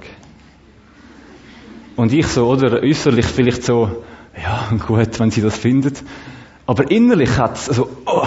Und 1.95 2.15
ich 2.15 2.27
so, 2.29 2.47
oder 2.47 2.83
äußerlich 2.83 3.27
vielleicht 3.27 3.65
so, 3.65 4.03
ja, 4.43 4.71
gut, 4.87 5.21
wenn 5.21 5.31
sie 5.31 5.43
das 5.43 5.59
findet. 5.59 6.03
Aber 6.67 6.91
innerlich 6.91 7.37
hat's, 7.37 7.69
also, 7.69 7.91
oh, 8.07 8.27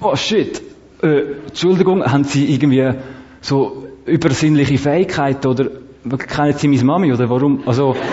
oh 0.00 0.16
shit, 0.16 0.60
äh, 1.02 1.22
Entschuldigung, 1.46 2.04
haben 2.04 2.24
sie 2.24 2.52
irgendwie 2.52 2.90
so 3.40 3.86
übersinnliche 4.06 4.78
Fähigkeiten 4.78 5.46
oder 5.46 5.68
kennen 6.18 6.54
sie 6.54 6.68
meine 6.68 6.84
Mami 6.84 7.12
oder 7.12 7.28
warum, 7.28 7.62
also, 7.66 7.94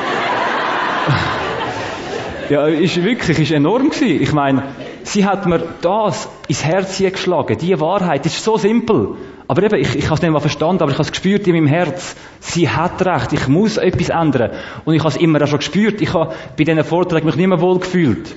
ja, 2.50 2.68
ist 2.68 3.04
wirklich, 3.04 3.40
ist 3.40 3.52
enorm 3.52 3.90
gewesen. 3.90 4.22
Ich 4.22 4.34
meine, 4.34 4.64
sie 5.04 5.26
hat 5.26 5.46
mir 5.46 5.62
das 5.82 6.30
ins 6.48 6.66
Herz 6.66 6.98
geschlagen. 6.98 7.58
Die 7.58 7.80
Wahrheit 7.80 8.26
ist 8.26 8.44
so 8.44 8.58
simpel. 8.58 9.16
Aber 9.48 9.64
eben, 9.64 9.80
ich, 9.80 9.96
ich 9.96 10.06
habe 10.06 10.16
es 10.16 10.22
nicht 10.22 10.32
mal 10.32 10.40
verstanden, 10.40 10.82
aber 10.82 10.92
ich 10.92 10.98
habe 10.98 11.06
es 11.06 11.12
gespürt 11.12 11.48
in 11.48 11.54
meinem 11.54 11.68
Herz. 11.68 12.16
Sie 12.40 12.70
hat 12.70 13.06
recht, 13.06 13.34
ich 13.34 13.48
muss 13.48 13.78
etwas 13.78 14.10
ändern. 14.10 14.52
Und 14.86 14.96
ich 14.96 15.02
habe 15.02 15.10
es 15.10 15.18
immer 15.18 15.42
auch 15.42 15.48
schon 15.48 15.60
gespürt. 15.60 16.02
Ich 16.02 16.14
habe 16.14 16.34
bei 16.58 16.64
diesen 16.64 16.84
Vorträgen 16.84 17.28
mich 17.28 17.36
nicht 17.36 17.48
mehr 17.48 17.62
wohl 17.62 17.80
gefühlt. 17.80 18.36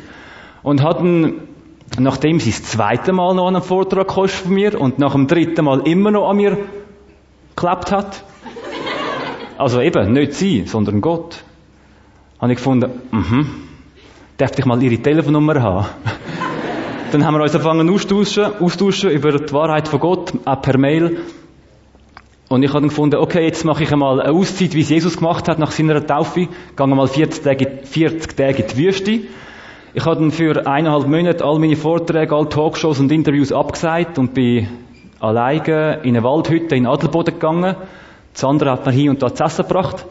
Und 0.63 0.83
hatten, 0.83 1.49
nachdem 2.01 2.41
sie 2.41 2.51
das 2.51 2.63
zweite 2.65 3.13
Mal 3.13 3.35
noch 3.35 3.49
an 3.49 3.57
einem 3.57 3.65
Vortrag 3.65 4.13
von 4.13 4.53
mir 4.53 4.81
und 4.81 4.99
nach 4.99 5.13
dem 5.13 5.27
dritten 5.27 5.65
Mal 5.65 5.87
immer 5.87 6.11
noch 6.11 6.29
an 6.29 6.37
mir 6.37 6.59
geklappt 7.51 7.93
hat, 7.93 8.25
also 9.59 9.81
eben, 9.81 10.13
nicht 10.13 10.35
sie, 10.35 10.65
sondern 10.67 11.01
Gott, 11.01 11.43
habe 12.41 12.53
ich 12.53 12.59
gefunden, 12.59 12.91
mhm, 13.11 13.47
darf 14.37 14.57
ich 14.57 14.65
mal 14.65 14.81
ihre 14.83 15.03
Telefonnummer 15.03 15.61
haben? 15.61 15.87
Dann 17.13 17.25
haben 17.25 17.35
wir 17.35 17.43
uns 17.43 17.55
angefangen 17.55 17.89
austauschen, 17.91 18.45
austauschen 18.61 19.11
über 19.11 19.33
die 19.33 19.53
Wahrheit 19.53 19.89
von 19.89 19.99
Gott, 19.99 20.33
auch 20.45 20.61
per 20.61 20.79
Mail. 20.79 21.21
Und 22.49 22.63
ich 22.63 22.71
habe 22.71 22.81
dann 22.81 22.89
gefunden, 22.89 23.17
okay, 23.17 23.45
jetzt 23.45 23.65
mache 23.65 23.83
ich 23.83 23.93
einmal 23.93 24.21
eine 24.21 24.31
Auszeit, 24.31 24.75
wie 24.75 24.81
es 24.81 24.91
Jesus 24.91 25.17
gemacht 25.17 25.49
hat 25.49 25.59
nach 25.59 25.71
seiner 25.71 26.07
Taufe. 26.07 26.49
Gehe 26.77 26.87
mal 26.87 27.07
40 27.07 27.43
Tage, 27.43 27.79
40 27.83 28.37
Tage 28.37 28.63
in 28.63 28.69
die 28.69 28.77
Wüste. 28.77 29.21
Ich 29.95 30.05
habe 30.05 30.31
für 30.31 30.67
eineinhalb 30.67 31.07
Monate 31.07 31.43
all 31.45 31.59
meine 31.59 31.75
Vorträge, 31.75 32.35
alle 32.37 32.49
Talkshows 32.51 33.01
und 33.01 33.11
Interviews 33.11 33.53
abgesagt 33.53 34.19
und 34.19 34.35
bin 34.35 34.69
alleine 35.19 36.01
in 36.03 36.15
eine 36.15 36.23
Waldhütte 36.23 36.77
in 36.77 36.87
Adelboden 36.87 37.35
gegangen. 37.35 37.75
Sandra 38.35 38.73
hat 38.73 38.85
mir 38.85 38.93
hier 38.93 39.11
und 39.11 39.23
da 39.23 39.35
zu 39.35 39.45
essen 39.45 39.67
gebracht. 39.67 40.05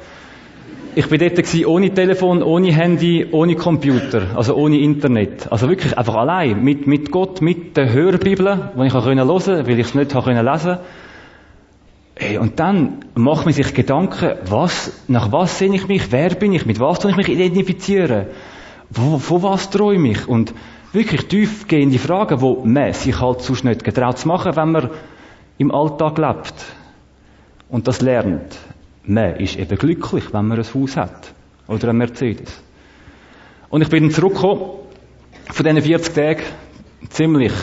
Ich 0.96 1.08
bin 1.10 1.20
dort 1.20 1.66
ohne 1.68 1.94
Telefon, 1.94 2.42
ohne 2.42 2.74
Handy, 2.74 3.28
ohne 3.32 3.56
Computer, 3.56 4.36
also 4.36 4.56
ohne 4.56 4.80
Internet. 4.80 5.52
Also 5.52 5.70
wirklich 5.70 5.96
einfach 5.96 6.16
allein, 6.16 6.64
mit, 6.64 6.88
mit 6.88 7.12
Gott, 7.12 7.44
mit 7.44 7.78
der 7.78 7.94
Hörbibel, 7.94 8.72
die 8.76 8.88
ich 8.88 8.94
hören 8.96 9.28
konnte, 9.28 9.68
weil 9.68 9.80
ich 9.80 9.88
es 9.88 9.94
nicht 9.94 10.12
lesen 10.12 10.46
konnte. 10.46 10.80
Hey, 12.16 12.40
und 12.40 12.60
dann 12.60 13.06
macht 13.14 13.46
man 13.46 13.54
sich 13.54 13.76
Gedanken, 13.76 14.38
was, 14.50 15.04
nach 15.08 15.32
was 15.32 15.60
sehe 15.60 15.72
ich 15.72 15.88
mich, 15.88 16.12
wer 16.12 16.30
bin 16.30 16.54
ich, 16.54 16.66
mit 16.66 16.80
was 16.80 17.00
soll 17.00 17.12
ich 17.12 17.18
mich 17.18 17.30
identifizieren, 17.30 18.26
wo, 18.89 19.17
von 19.17 19.44
was 19.44 19.70
träume 19.70 20.12
ich 20.12 20.27
und 20.27 20.53
wirklich 20.94 21.27
tiefgehende 21.27 22.00
Fragen, 22.00 22.41
wo 22.41 22.63
man 22.63 22.94
sich 22.94 23.20
halt 23.20 23.41
sonst 23.41 23.63
nicht 23.63 23.84
getraut 23.84 24.17
zu 24.17 24.27
machen, 24.27 24.56
wenn 24.56 24.72
man 24.72 24.89
im 25.58 25.74
Alltag 25.74 26.17
lebt 26.17 26.53
und 27.70 27.88
das 27.88 28.01
lernt. 28.01 28.58
Man 29.03 29.36
ist 29.38 29.58
eben 29.58 29.77
glücklich, 29.77 30.34
wenn 30.34 30.48
man 30.48 30.60
ein 30.60 30.65
Haus 30.74 30.98
hat. 30.98 31.34
Oder 31.67 31.89
ein 31.89 31.98
Mercedes. 31.98 32.62
Und 33.70 33.82
ich 33.82 33.89
bin 33.89 34.10
zurückgekommen, 34.12 34.62
von 35.50 35.65
diesen 35.65 35.82
40 35.82 36.13
Tagen, 36.13 36.44
ziemlich, 37.10 37.53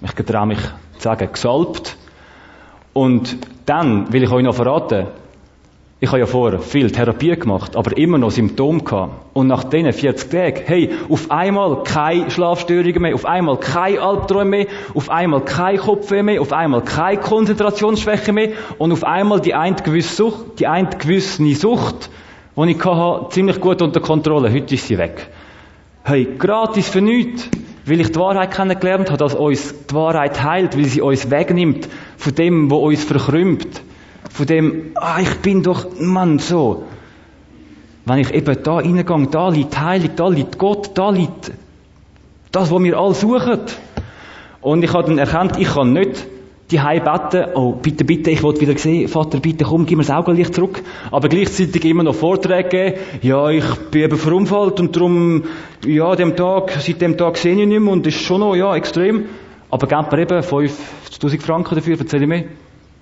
ich 0.00 0.14
getraue 0.14 0.46
mich 0.46 0.58
zu 0.58 1.02
sagen, 1.02 1.28
gesalbt. 1.32 1.96
Und 2.92 3.38
dann 3.66 4.12
will 4.12 4.22
ich 4.24 4.30
euch 4.30 4.42
noch 4.42 4.54
verraten, 4.54 5.06
ich 6.02 6.08
habe 6.08 6.18
ja 6.18 6.26
vorher 6.26 6.58
viel 6.58 6.90
Therapie 6.90 7.36
gemacht, 7.36 7.76
aber 7.76 7.96
immer 7.96 8.18
noch 8.18 8.32
Symptome 8.32 8.80
gehabt. 8.80 9.24
Und 9.34 9.46
nach 9.46 9.62
diesen 9.62 9.92
40 9.92 10.30
Tagen, 10.32 10.62
hey, 10.64 10.90
auf 11.08 11.30
einmal 11.30 11.84
keine 11.84 12.28
Schlafstörungen 12.28 13.02
mehr, 13.02 13.14
auf 13.14 13.24
einmal 13.24 13.56
keine 13.58 14.00
Albträume 14.00 14.50
mehr, 14.50 14.66
auf 14.94 15.10
einmal 15.10 15.42
kein 15.44 15.76
Kopfweh 15.76 16.24
mehr, 16.24 16.40
auf 16.40 16.52
einmal 16.52 16.82
keine 16.82 17.20
Konzentrationsschwäche 17.20 18.32
mehr 18.32 18.48
und 18.78 18.90
auf 18.90 19.04
einmal 19.04 19.40
die 19.40 19.54
eine 19.54 19.76
gewisse 19.76 20.16
Sucht, 20.16 20.58
die 20.58 20.66
eine 20.66 20.90
gewisse 20.90 21.40
Sucht, 21.54 22.10
die 22.56 22.70
ich 22.72 22.84
hatte, 22.84 23.28
ziemlich 23.30 23.60
gut 23.60 23.80
unter 23.80 24.00
Kontrolle. 24.00 24.52
Heute 24.52 24.74
ist 24.74 24.88
sie 24.88 24.98
weg. 24.98 25.28
Hey, 26.02 26.26
gratis 26.36 26.88
für 26.88 27.00
nichts. 27.00 27.48
Weil 27.86 28.00
ich 28.00 28.10
die 28.10 28.18
Wahrheit 28.18 28.52
kennengelernt 28.52 29.08
habe, 29.08 29.18
dass 29.18 29.36
uns 29.36 29.86
die 29.86 29.94
Wahrheit 29.94 30.42
heilt, 30.42 30.76
weil 30.76 30.84
sie 30.84 31.00
uns 31.00 31.30
wegnimmt 31.30 31.88
von 32.16 32.34
dem, 32.34 32.70
wo 32.72 32.78
uns 32.78 33.04
verkrümmt 33.04 33.82
von 34.32 34.46
dem, 34.46 34.92
ah, 34.94 35.18
ich 35.20 35.36
bin 35.36 35.62
doch, 35.62 35.86
Mann, 36.00 36.38
so. 36.38 36.84
Wenn 38.04 38.18
ich 38.18 38.32
eben 38.32 38.62
da 38.62 38.76
reingehe, 38.76 39.26
da 39.30 39.48
liegt 39.48 39.78
Heilung, 39.78 40.10
da 40.16 40.28
liegt 40.28 40.58
Gott, 40.58 40.90
da 40.94 41.10
liegt 41.10 41.52
das, 42.50 42.70
was 42.70 42.82
wir 42.82 42.98
alle 42.98 43.14
suchen. 43.14 43.60
Und 44.60 44.82
ich 44.82 44.92
habe 44.92 45.08
dann 45.08 45.18
erkannt, 45.18 45.58
ich 45.58 45.68
kann 45.68 45.92
nicht 45.92 46.26
die 46.70 46.78
beten, 46.78 47.54
oh, 47.54 47.72
bitte, 47.72 48.04
bitte, 48.04 48.30
ich 48.30 48.42
wollte 48.42 48.62
wieder 48.62 48.78
sehen, 48.78 49.06
Vater, 49.06 49.40
bitte, 49.40 49.64
komm, 49.64 49.84
gib 49.84 49.98
mir 49.98 50.04
das 50.04 50.14
Augenlicht 50.14 50.54
zurück. 50.54 50.82
Aber 51.10 51.28
gleichzeitig 51.28 51.84
immer 51.84 52.02
noch 52.02 52.14
Vorträge 52.14 52.94
ja, 53.20 53.50
ich 53.50 53.64
bin 53.90 54.02
eben 54.04 54.16
verunfallt 54.16 54.80
und 54.80 54.96
darum, 54.96 55.44
ja, 55.84 56.16
dem 56.16 56.34
Tag, 56.34 56.70
seit 56.80 57.02
dem 57.02 57.18
Tag 57.18 57.36
sehe 57.36 57.52
ich 57.60 57.66
nicht 57.66 57.80
mehr 57.80 57.92
und 57.92 58.06
ist 58.06 58.22
schon 58.22 58.40
noch, 58.40 58.56
ja, 58.56 58.74
extrem. 58.74 59.26
Aber 59.70 59.86
gebt 59.86 60.12
mir 60.12 60.20
eben 60.20 60.42
5000 60.42 61.42
Franken 61.42 61.74
dafür, 61.74 61.98
erzähle 61.98 62.22
ich 62.22 62.28
mir. 62.28 62.44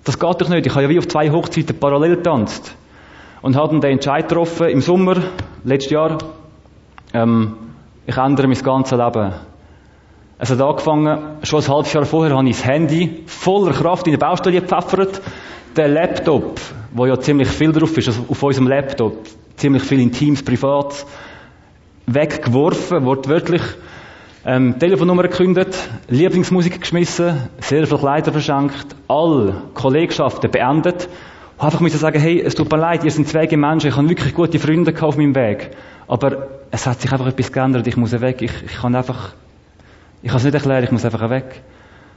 Das 0.03 0.17
geht 0.17 0.41
doch 0.41 0.49
nicht. 0.49 0.65
Ich 0.65 0.71
habe 0.73 0.83
ja 0.83 0.89
wie 0.89 0.99
auf 0.99 1.07
zwei 1.07 1.29
Hochzeiten 1.29 1.79
parallel 1.79 2.17
getanzt. 2.17 2.75
Und 3.41 3.55
habe 3.55 3.69
dann 3.69 3.81
den 3.81 3.91
Entscheid 3.93 4.27
getroffen, 4.27 4.69
im 4.69 4.81
Sommer, 4.81 5.17
letztes 5.63 5.91
Jahr, 5.91 6.17
ähm, 7.13 7.55
ich 8.05 8.17
ändere 8.17 8.47
mein 8.47 8.57
ganzes 8.57 8.97
Leben. 8.97 9.33
Es 10.37 10.49
hat 10.49 10.61
angefangen, 10.61 11.37
schon 11.43 11.61
ein 11.61 11.67
halbes 11.67 11.93
Jahr 11.93 12.05
vorher 12.05 12.35
habe 12.35 12.49
ich 12.49 12.57
das 12.57 12.65
Handy 12.65 13.23
voller 13.27 13.73
Kraft 13.73 14.07
in 14.07 14.13
die 14.13 14.17
Baustelle 14.17 14.59
gepfeffert. 14.59 15.21
Der 15.75 15.87
Laptop, 15.87 16.59
wo 16.93 17.05
ja 17.05 17.19
ziemlich 17.19 17.47
viel 17.47 17.71
drauf 17.71 17.95
ist, 17.97 18.07
also 18.07 18.25
auf 18.27 18.41
unserem 18.41 18.67
Laptop, 18.67 19.17
ziemlich 19.55 19.83
viel 19.83 19.99
Intimes, 19.99 20.43
Privats, 20.43 21.05
weggeworfen, 22.07 23.05
wortwörtlich. 23.05 23.61
Ähm, 24.43 24.79
Telefonnummer 24.79 25.21
gekündigt, 25.21 25.77
Lieblingsmusik 26.07 26.81
geschmissen, 26.81 27.47
sehr 27.59 27.85
viel 27.85 27.97
Kleider 27.99 28.31
verschenkt, 28.31 28.87
alle 29.07 29.53
Kollegschaften 29.75 30.49
beendet. 30.49 31.07
Ich 31.57 31.63
einfach 31.63 31.79
müssen 31.79 31.99
sagen, 31.99 32.19
hey, 32.19 32.41
es 32.41 32.55
tut 32.55 32.71
mir 32.71 32.79
leid, 32.79 33.03
ihr 33.03 33.11
seid 33.11 33.27
zwei 33.27 33.55
Menschen, 33.55 33.89
ich 33.89 33.95
habe 33.95 34.09
wirklich 34.09 34.33
gute 34.33 34.57
Freunde 34.57 34.95
auf 34.99 35.15
meinem 35.15 35.35
Weg. 35.35 35.69
Aber 36.07 36.47
es 36.71 36.87
hat 36.87 37.01
sich 37.01 37.11
einfach 37.11 37.27
etwas 37.27 37.51
geändert, 37.51 37.85
ich 37.85 37.97
muss 37.97 38.19
weg, 38.19 38.41
ich, 38.41 38.51
ich 38.65 38.81
kann 38.81 38.95
einfach, 38.95 39.33
ich 40.23 40.29
kann 40.29 40.37
es 40.37 40.43
nicht 40.43 40.55
erklären, 40.55 40.85
ich 40.85 40.91
muss 40.91 41.05
einfach 41.05 41.29
weg. 41.29 41.61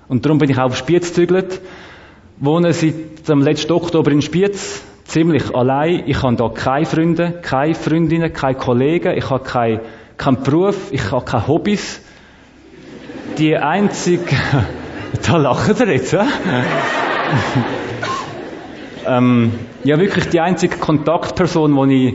Und 0.09 0.25
darum 0.25 0.39
bin 0.39 0.49
ich 0.49 0.57
auch 0.57 0.65
auf 0.65 0.79
Spiez 0.79 1.09
gezügelt, 1.09 1.61
wohne 2.39 2.73
seit 2.73 3.29
dem 3.29 3.43
letzten 3.43 3.73
Oktober 3.73 4.11
in 4.11 4.23
Spiez, 4.23 4.83
ziemlich 5.05 5.55
allein. 5.55 6.05
Ich 6.07 6.23
habe 6.23 6.37
da 6.37 6.49
keine 6.49 6.87
Freunde, 6.87 7.41
keine 7.43 7.75
Freundinnen, 7.75 8.33
keine 8.33 8.57
Kollegen, 8.57 9.15
ich 9.15 9.29
habe 9.29 9.45
keinen 9.45 9.81
kein 10.17 10.43
Beruf, 10.43 10.91
ich 10.91 11.11
habe 11.11 11.25
keine 11.27 11.49
Hobbys 11.49 12.01
die 13.39 13.57
einzige, 13.57 14.37
da 15.27 15.37
lachen 15.37 15.75
sie 15.75 15.85
jetzt, 15.85 16.13
ja? 16.13 16.27
ähm, 19.07 19.53
ja, 19.85 19.99
wirklich 19.99 20.29
die 20.29 20.41
einzige 20.41 20.77
Kontaktperson, 20.77 21.89
die 21.89 22.09
ich 22.09 22.15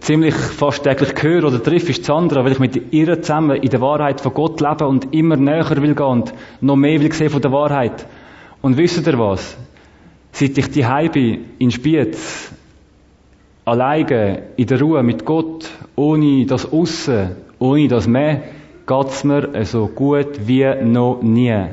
ziemlich 0.00 0.34
fast 0.34 0.84
täglich 0.84 1.10
höre 1.20 1.44
oder 1.44 1.62
treffe, 1.62 1.90
ist 1.90 2.04
Sandra, 2.04 2.44
weil 2.44 2.52
ich 2.52 2.58
mit 2.58 2.92
ihr 2.92 3.20
zusammen 3.22 3.56
in 3.56 3.70
der 3.70 3.80
Wahrheit 3.80 4.20
von 4.20 4.34
Gott 4.34 4.60
lebe 4.60 4.86
und 4.86 5.12
immer 5.14 5.36
näher 5.36 5.68
will 5.82 5.94
gehen 5.94 6.06
und 6.06 6.34
noch 6.60 6.76
mehr 6.76 7.00
will 7.00 7.12
sehen 7.12 7.30
von 7.30 7.42
der 7.42 7.52
Wahrheit. 7.52 8.06
Und 8.62 8.76
wisst 8.76 9.06
ihr 9.06 9.18
was? 9.18 9.56
Seit 10.32 10.58
ich 10.58 10.70
die 10.70 10.84
bin, 11.12 11.44
in 11.58 11.70
Spiez, 11.70 12.52
alleine, 13.64 14.42
in 14.56 14.66
der 14.66 14.80
Ruhe 14.80 15.02
mit 15.02 15.24
Gott, 15.24 15.68
ohne 15.96 16.46
das 16.46 16.70
Aussen, 16.70 17.36
ohne 17.58 17.88
das 17.88 18.06
Mehr, 18.06 18.42
geht's 18.86 19.24
mir 19.24 19.64
so 19.64 19.88
gut 19.88 20.46
wie 20.46 20.66
noch 20.82 21.20
nie. 21.22 21.66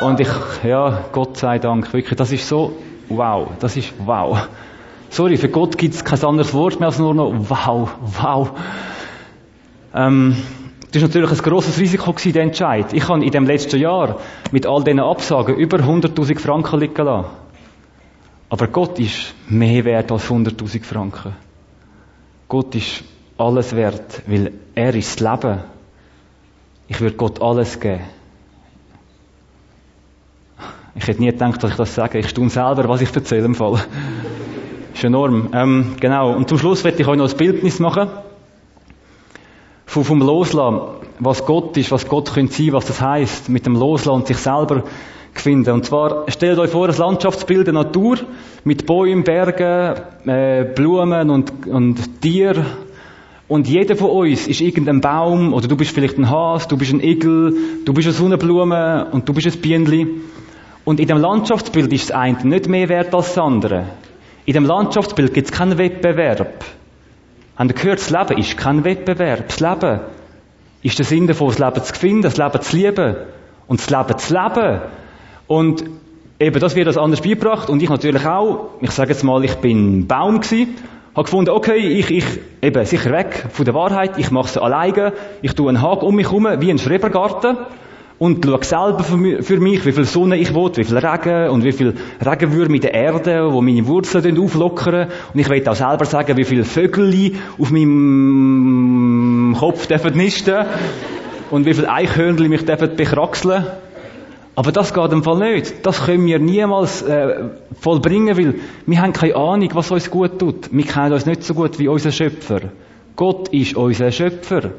Und 0.00 0.20
ich, 0.20 0.28
ja, 0.64 1.04
Gott 1.12 1.36
sei 1.36 1.58
Dank, 1.58 1.92
wirklich, 1.92 2.16
das 2.16 2.32
ist 2.32 2.48
so 2.48 2.72
wow, 3.08 3.48
das 3.60 3.76
ist 3.76 3.92
wow. 4.04 4.48
Sorry, 5.10 5.36
für 5.36 5.48
Gott 5.48 5.78
gibt 5.78 5.94
es 5.94 6.04
kein 6.04 6.22
anderes 6.24 6.52
Wort 6.54 6.80
mehr 6.80 6.88
als 6.88 6.98
nur 6.98 7.14
noch 7.14 7.32
wow, 7.48 7.88
wow. 8.00 8.50
Ähm, 9.94 10.36
das 10.90 11.02
war 11.02 11.08
natürlich 11.08 11.30
ein 11.30 11.38
grosses 11.38 11.78
Risiko, 11.78 12.12
der 12.12 12.42
Entscheid. 12.42 12.92
Ich 12.92 13.08
habe 13.08 13.24
in 13.24 13.30
dem 13.30 13.46
letzten 13.46 13.80
Jahr 13.80 14.18
mit 14.50 14.66
all 14.66 14.82
diesen 14.82 15.00
Absagen 15.00 15.56
über 15.56 15.78
100.000 15.78 16.38
Franken 16.38 16.80
liegen 16.80 17.04
lassen. 17.04 17.28
Aber 18.48 18.66
Gott 18.68 18.98
ist 18.98 19.34
mehr 19.48 19.84
wert 19.84 20.12
als 20.12 20.28
100.000 20.28 20.84
Franken. 20.84 21.34
Gott 22.48 22.74
ist 22.74 23.02
alles 23.38 23.74
wert, 23.74 24.22
weil 24.26 24.52
er 24.74 24.94
ist 24.94 25.20
das 25.20 25.40
Leben. 25.40 25.73
Ich 26.86 27.00
würde 27.00 27.16
Gott 27.16 27.40
alles 27.40 27.80
geben. 27.80 28.00
Ich 30.96 31.08
hätte 31.08 31.20
nie 31.20 31.30
gedacht, 31.30 31.62
dass 31.62 31.72
ich 31.72 31.76
das 31.76 31.94
sage. 31.94 32.18
Ich 32.18 32.28
staune 32.28 32.50
selber, 32.50 32.88
was 32.88 33.00
ich 33.00 33.14
erzähle 33.14 33.46
im 33.46 33.54
Fall. 33.54 33.80
ist 34.94 35.02
enorm. 35.02 35.48
Ähm, 35.52 35.96
genau. 35.98 36.34
Und 36.34 36.48
zum 36.48 36.58
Schluss 36.58 36.84
werde 36.84 37.00
ich 37.00 37.08
euch 37.08 37.16
noch 37.16 37.30
ein 37.30 37.36
Bildnis 37.36 37.80
machen. 37.80 38.08
Vom, 39.86 40.04
vom 40.04 40.20
Loslassen. 40.20 40.80
Was 41.18 41.46
Gott 41.46 41.76
ist, 41.76 41.90
was 41.90 42.08
Gott 42.08 42.32
könnte 42.32 42.54
sein, 42.54 42.72
was 42.72 42.86
das 42.86 43.00
heißt, 43.00 43.48
mit 43.48 43.66
dem 43.66 43.76
Loslassen 43.76 44.20
und 44.20 44.26
sich 44.26 44.36
selber 44.36 44.84
finden. 45.32 45.70
Und 45.70 45.84
zwar, 45.84 46.24
stellt 46.28 46.58
euch 46.58 46.70
vor, 46.70 46.88
ein 46.88 46.96
Landschaftsbild 46.96 47.66
der 47.66 47.74
Natur, 47.74 48.18
mit 48.64 48.86
Bäumen, 48.86 49.24
Bergen, 49.24 50.28
äh, 50.28 50.64
Blumen 50.64 51.30
und, 51.30 51.66
und 51.66 52.20
Tier. 52.20 52.64
Und 53.46 53.68
jeder 53.68 53.94
von 53.96 54.10
uns 54.10 54.46
ist 54.46 54.60
irgendein 54.60 55.00
Baum, 55.00 55.52
oder 55.52 55.68
du 55.68 55.76
bist 55.76 55.94
vielleicht 55.94 56.16
ein 56.16 56.30
Has, 56.30 56.66
du 56.66 56.78
bist 56.78 56.92
ein 56.92 57.00
Igel, 57.00 57.54
du 57.84 57.92
bist 57.92 58.08
eine 58.08 58.14
Sonnenblume 58.14 59.08
und 59.12 59.28
du 59.28 59.34
bist 59.34 59.46
ein 59.46 59.60
Bienenli. 59.60 60.06
Und 60.84 61.00
in 61.00 61.08
dem 61.08 61.18
Landschaftsbild 61.18 61.92
ist 61.92 62.10
das 62.10 62.16
eine 62.16 62.38
nicht 62.44 62.68
mehr 62.68 62.88
wert 62.88 63.14
als 63.14 63.34
das 63.34 63.38
andere. 63.38 63.86
In 64.46 64.54
dem 64.54 64.64
Landschaftsbild 64.64 65.32
gibt 65.34 65.48
es 65.48 65.52
keinen 65.52 65.78
Wettbewerb. 65.78 66.64
Habt 67.56 67.70
ihr 67.70 67.74
gehört, 67.74 68.00
das 68.00 68.10
Leben 68.10 68.38
ist 68.38 68.56
kein 68.56 68.84
Wettbewerb. 68.84 69.48
Das 69.48 69.60
Leben 69.60 70.00
ist 70.82 70.98
der 70.98 71.06
Sinn 71.06 71.26
davon, 71.26 71.48
das 71.48 71.58
Leben 71.58 71.82
zu 71.82 71.94
finden, 71.94 72.22
das 72.22 72.36
Leben 72.36 72.60
zu 72.60 72.76
lieben 72.76 73.16
und 73.66 73.80
das 73.80 73.90
Leben 73.90 74.18
zu 74.18 74.34
leben. 74.34 74.80
Und 75.46 75.84
eben, 76.40 76.60
das 76.60 76.74
wird 76.74 76.86
das 76.86 76.98
anders 76.98 77.20
beigebracht 77.20 77.70
und 77.70 77.82
ich 77.82 77.88
natürlich 77.88 78.26
auch. 78.26 78.70
Ich 78.80 78.90
sage 78.90 79.10
jetzt 79.10 79.22
mal, 79.22 79.44
ich 79.44 79.54
bin 79.56 80.06
Baum 80.06 80.40
gewesen, 80.40 80.74
habe 81.14 81.24
gefunden, 81.24 81.50
okay, 81.50 81.76
ich, 81.76 82.10
ich, 82.10 82.24
eben, 82.60 82.84
sicher 82.84 83.12
weg 83.12 83.46
von 83.50 83.64
der 83.64 83.74
Wahrheit, 83.74 84.18
ich 84.18 84.30
mache 84.30 84.48
es 84.48 84.58
alleine, 84.58 85.12
ich 85.42 85.54
tue 85.54 85.68
einen 85.68 85.80
Haken 85.80 86.06
um 86.06 86.16
mich 86.16 86.26
herum, 86.26 86.48
wie 86.58 86.70
ein 86.70 86.78
Schrebergarten 86.78 87.56
und 88.18 88.44
schaue 88.44 88.64
selber 88.64 89.04
für 89.04 89.16
mich, 89.58 89.86
wie 89.86 89.92
viel 89.92 90.04
Sonne 90.04 90.36
ich 90.36 90.54
will, 90.54 90.70
wie 90.74 90.84
viel 90.84 90.98
Regen 90.98 91.50
und 91.50 91.64
wie 91.64 91.72
viel 91.72 91.94
Regenwürmer 92.24 92.74
in 92.74 92.80
der 92.80 92.94
Erde, 92.94 93.52
wo 93.52 93.60
meine 93.60 93.86
Wurzeln 93.86 94.38
auflockern. 94.38 95.08
Und 95.32 95.40
ich 95.40 95.48
will 95.48 95.68
auch 95.68 95.74
selber 95.74 96.04
sagen, 96.04 96.36
wie 96.36 96.44
viele 96.44 96.64
Vögel 96.64 97.32
auf 97.58 97.70
meinem 97.70 99.56
Kopf 99.58 99.86
dürfen 99.86 100.16
nisten 100.16 100.64
und 101.50 101.66
wie 101.66 101.74
viele 101.74 101.90
Eichhörnchen 101.90 102.48
mich 102.48 102.64
dürfen 102.64 102.96
bekraxeln. 102.96 103.66
Aber 104.56 104.70
das 104.70 104.94
geht 104.94 105.12
im 105.12 105.24
Fall 105.24 105.38
nicht. 105.38 105.84
Das 105.84 106.04
können 106.04 106.26
wir 106.26 106.38
niemals 106.38 107.02
äh, 107.02 107.48
vollbringen, 107.80 108.36
weil 108.36 108.54
wir 108.86 109.02
haben 109.02 109.12
keine 109.12 109.34
Ahnung, 109.34 109.68
was 109.74 109.90
uns 109.90 110.10
gut 110.10 110.38
tut. 110.38 110.72
Wir 110.72 110.84
kennen 110.84 111.12
uns 111.12 111.26
nicht 111.26 111.42
so 111.42 111.54
gut 111.54 111.78
wie 111.78 111.88
unser 111.88 112.12
Schöpfer. 112.12 112.60
Gott 113.16 113.48
ist 113.48 113.76
unser 113.76 114.12
Schöpfer. 114.12 114.70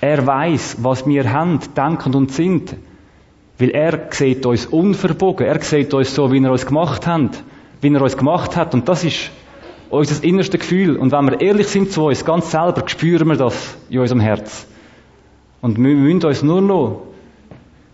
Er 0.00 0.26
weiß, 0.26 0.78
was 0.80 1.06
wir 1.06 1.30
haben, 1.30 1.60
denken 1.76 2.14
und 2.14 2.32
sind. 2.32 2.74
Weil 3.58 3.70
er 3.70 4.08
sieht 4.10 4.44
uns 4.46 4.66
unverbogen. 4.66 5.46
Er 5.46 5.60
sieht 5.62 5.92
uns 5.92 6.14
so, 6.14 6.32
wie 6.32 6.42
er 6.42 6.52
uns 6.52 6.66
gemacht 6.66 7.06
hat. 7.06 7.42
Wie 7.82 7.92
er 7.92 8.02
uns 8.02 8.16
gemacht 8.16 8.56
hat. 8.56 8.72
Und 8.72 8.88
das 8.88 9.04
ist 9.04 9.30
unser 9.90 10.24
innerstes 10.24 10.60
Gefühl. 10.60 10.96
Und 10.96 11.12
wenn 11.12 11.26
wir 11.26 11.40
ehrlich 11.40 11.68
sind 11.68 11.92
zu 11.92 12.06
uns, 12.06 12.24
ganz 12.24 12.50
selber, 12.50 12.82
spüren 12.86 13.28
wir 13.28 13.36
das 13.36 13.76
in 13.90 14.00
unserem 14.00 14.20
Herz. 14.20 14.66
Und 15.60 15.78
wir 15.78 15.96
müssen 15.96 16.24
uns 16.24 16.42
nur 16.42 16.60
noch 16.60 17.02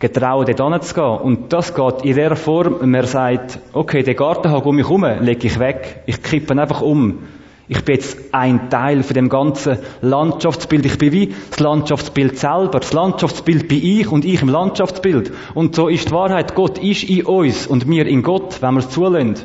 getrauen, 0.03 0.45
dort 0.45 0.73
hinzugehen. 0.73 1.19
Und 1.19 1.53
das 1.53 1.75
geht 1.75 2.05
in 2.05 2.17
der 2.17 2.37
Form, 2.37 2.77
wenn 2.81 2.91
man 2.91 3.07
sagt, 3.07 3.59
okay, 3.73 4.03
den 4.03 4.17
Garten 4.17 4.53
um 4.53 4.77
mich 4.77 4.87
herum, 4.87 5.07
lege 5.21 5.47
ich 5.47 5.59
weg. 5.59 6.03
Ich 6.07 6.23
kippe 6.23 6.61
einfach 6.61 6.83
um. 6.83 7.21
Ich 7.69 7.85
bin 7.85 7.95
jetzt 7.95 8.19
ein 8.33 8.69
Teil 8.69 9.03
von 9.05 9.15
dem 9.15 9.29
ganzen 9.29 9.79
Landschaftsbild. 10.03 10.85
Ich 10.85 10.99
bin 10.99 11.12
wie 11.12 11.35
das 11.49 11.61
Landschaftsbild 11.61 12.37
selber. 12.37 12.81
Das 12.81 12.93
Landschaftsbild 12.93 13.69
bin 13.69 13.83
ich 13.83 14.11
und 14.11 14.25
ich 14.25 14.43
im 14.43 14.49
Landschaftsbild. 14.49 15.33
Und 15.55 15.77
so 15.77 15.88
ist 15.88 16.09
die 16.09 16.12
Wahrheit. 16.12 16.57
Gott 16.57 16.79
ist 16.79 17.05
in 17.05 17.25
uns 17.25 17.67
und 17.67 17.88
wir 17.88 18.07
in 18.07 18.23
Gott, 18.23 18.61
wenn 18.61 18.75
wir 18.75 18.81
es 18.81 18.91
zulassen. 18.91 19.37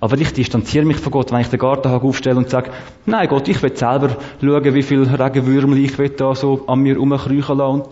Aber 0.00 0.16
ich 0.16 0.32
distanziere 0.32 0.86
mich 0.86 0.96
von 0.96 1.12
Gott, 1.12 1.30
wenn 1.30 1.42
ich 1.42 1.48
den 1.48 1.58
Gartenhag 1.58 2.02
aufstelle 2.02 2.38
und 2.38 2.48
sage, 2.48 2.70
nein 3.04 3.28
Gott, 3.28 3.46
ich 3.48 3.62
will 3.62 3.76
selber 3.76 4.16
schauen, 4.40 4.74
wie 4.74 4.82
viel 4.82 5.02
Regenwürmer 5.02 5.76
ich 5.76 5.98
will 5.98 6.08
da 6.08 6.34
so 6.34 6.64
an 6.66 6.80
mir 6.80 6.96
rumkriechen 6.96 7.58
lassen. 7.58 7.82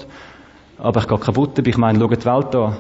Aber 0.78 1.00
ich 1.00 1.08
gehe 1.08 1.18
kaputt, 1.18 1.58
ich 1.58 1.76
meine, 1.76 1.98
schau 1.98 2.08
die 2.08 2.24
Welt 2.24 2.54
an. 2.54 2.76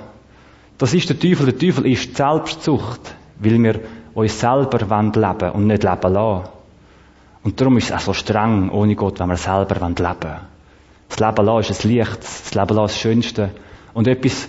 Das 0.78 0.94
ist 0.94 1.08
der 1.08 1.18
Teufel. 1.18 1.46
Der 1.46 1.58
Teufel 1.58 1.86
ist 1.86 2.10
die 2.10 2.14
Selbstsucht, 2.14 3.14
weil 3.40 3.62
wir 3.62 3.80
uns 4.14 4.38
selber 4.38 4.78
leben 4.78 5.14
wollen 5.16 5.52
und 5.52 5.66
nicht 5.66 5.82
leben 5.82 6.12
lassen. 6.12 6.48
Und 7.42 7.60
darum 7.60 7.76
ist 7.76 7.90
es 7.90 7.92
auch 7.92 8.00
so 8.00 8.12
streng 8.12 8.70
ohne 8.70 8.94
Gott, 8.94 9.18
wenn 9.18 9.28
wir 9.28 9.36
selber 9.36 9.74
leben 9.74 9.98
wollen. 9.98 10.40
Das 11.08 11.18
Leben 11.18 11.46
lassen 11.46 11.70
ist 11.72 11.84
ein 11.84 11.90
Licht, 11.90 12.18
das 12.20 12.54
Leben 12.54 12.76
lassen 12.76 12.84
ist 12.84 12.94
das 12.94 13.00
Schönste. 13.00 13.50
Und 13.94 14.06
etwas, 14.06 14.48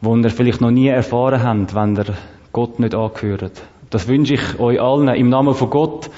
was 0.00 0.22
ihr 0.22 0.30
vielleicht 0.30 0.60
noch 0.60 0.70
nie 0.70 0.88
erfahren 0.88 1.42
habt, 1.42 1.74
wenn 1.74 1.96
ihr 1.96 2.14
Gott 2.52 2.78
nicht 2.78 2.94
angehört. 2.94 3.62
Das 3.90 4.08
wünsche 4.08 4.34
ich 4.34 4.60
euch 4.60 4.80
allen 4.80 5.08
im 5.08 5.28
Namen 5.28 5.54
von 5.54 5.70
Gott. 5.70 6.10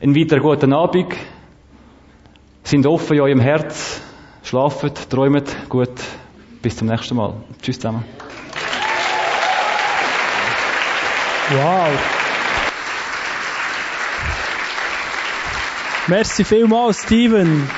Einen 0.00 0.16
weiteren 0.16 0.42
guten 0.42 0.72
Abend. 0.72 1.14
Sind 2.64 2.86
offen 2.86 3.16
in 3.16 3.20
eurem 3.22 3.40
Herz. 3.40 4.00
Schlaft, 4.44 5.10
träumt 5.10 5.54
gut. 5.68 5.92
Bis 6.62 6.76
zum 6.76 6.88
nächsten 6.88 7.16
Mal. 7.16 7.34
Tschüss 7.60 7.76
zusammen. 7.76 8.04
Wow. 11.50 11.88
Merci 16.06 16.44
vielmals, 16.44 17.02
Steven. 17.02 17.68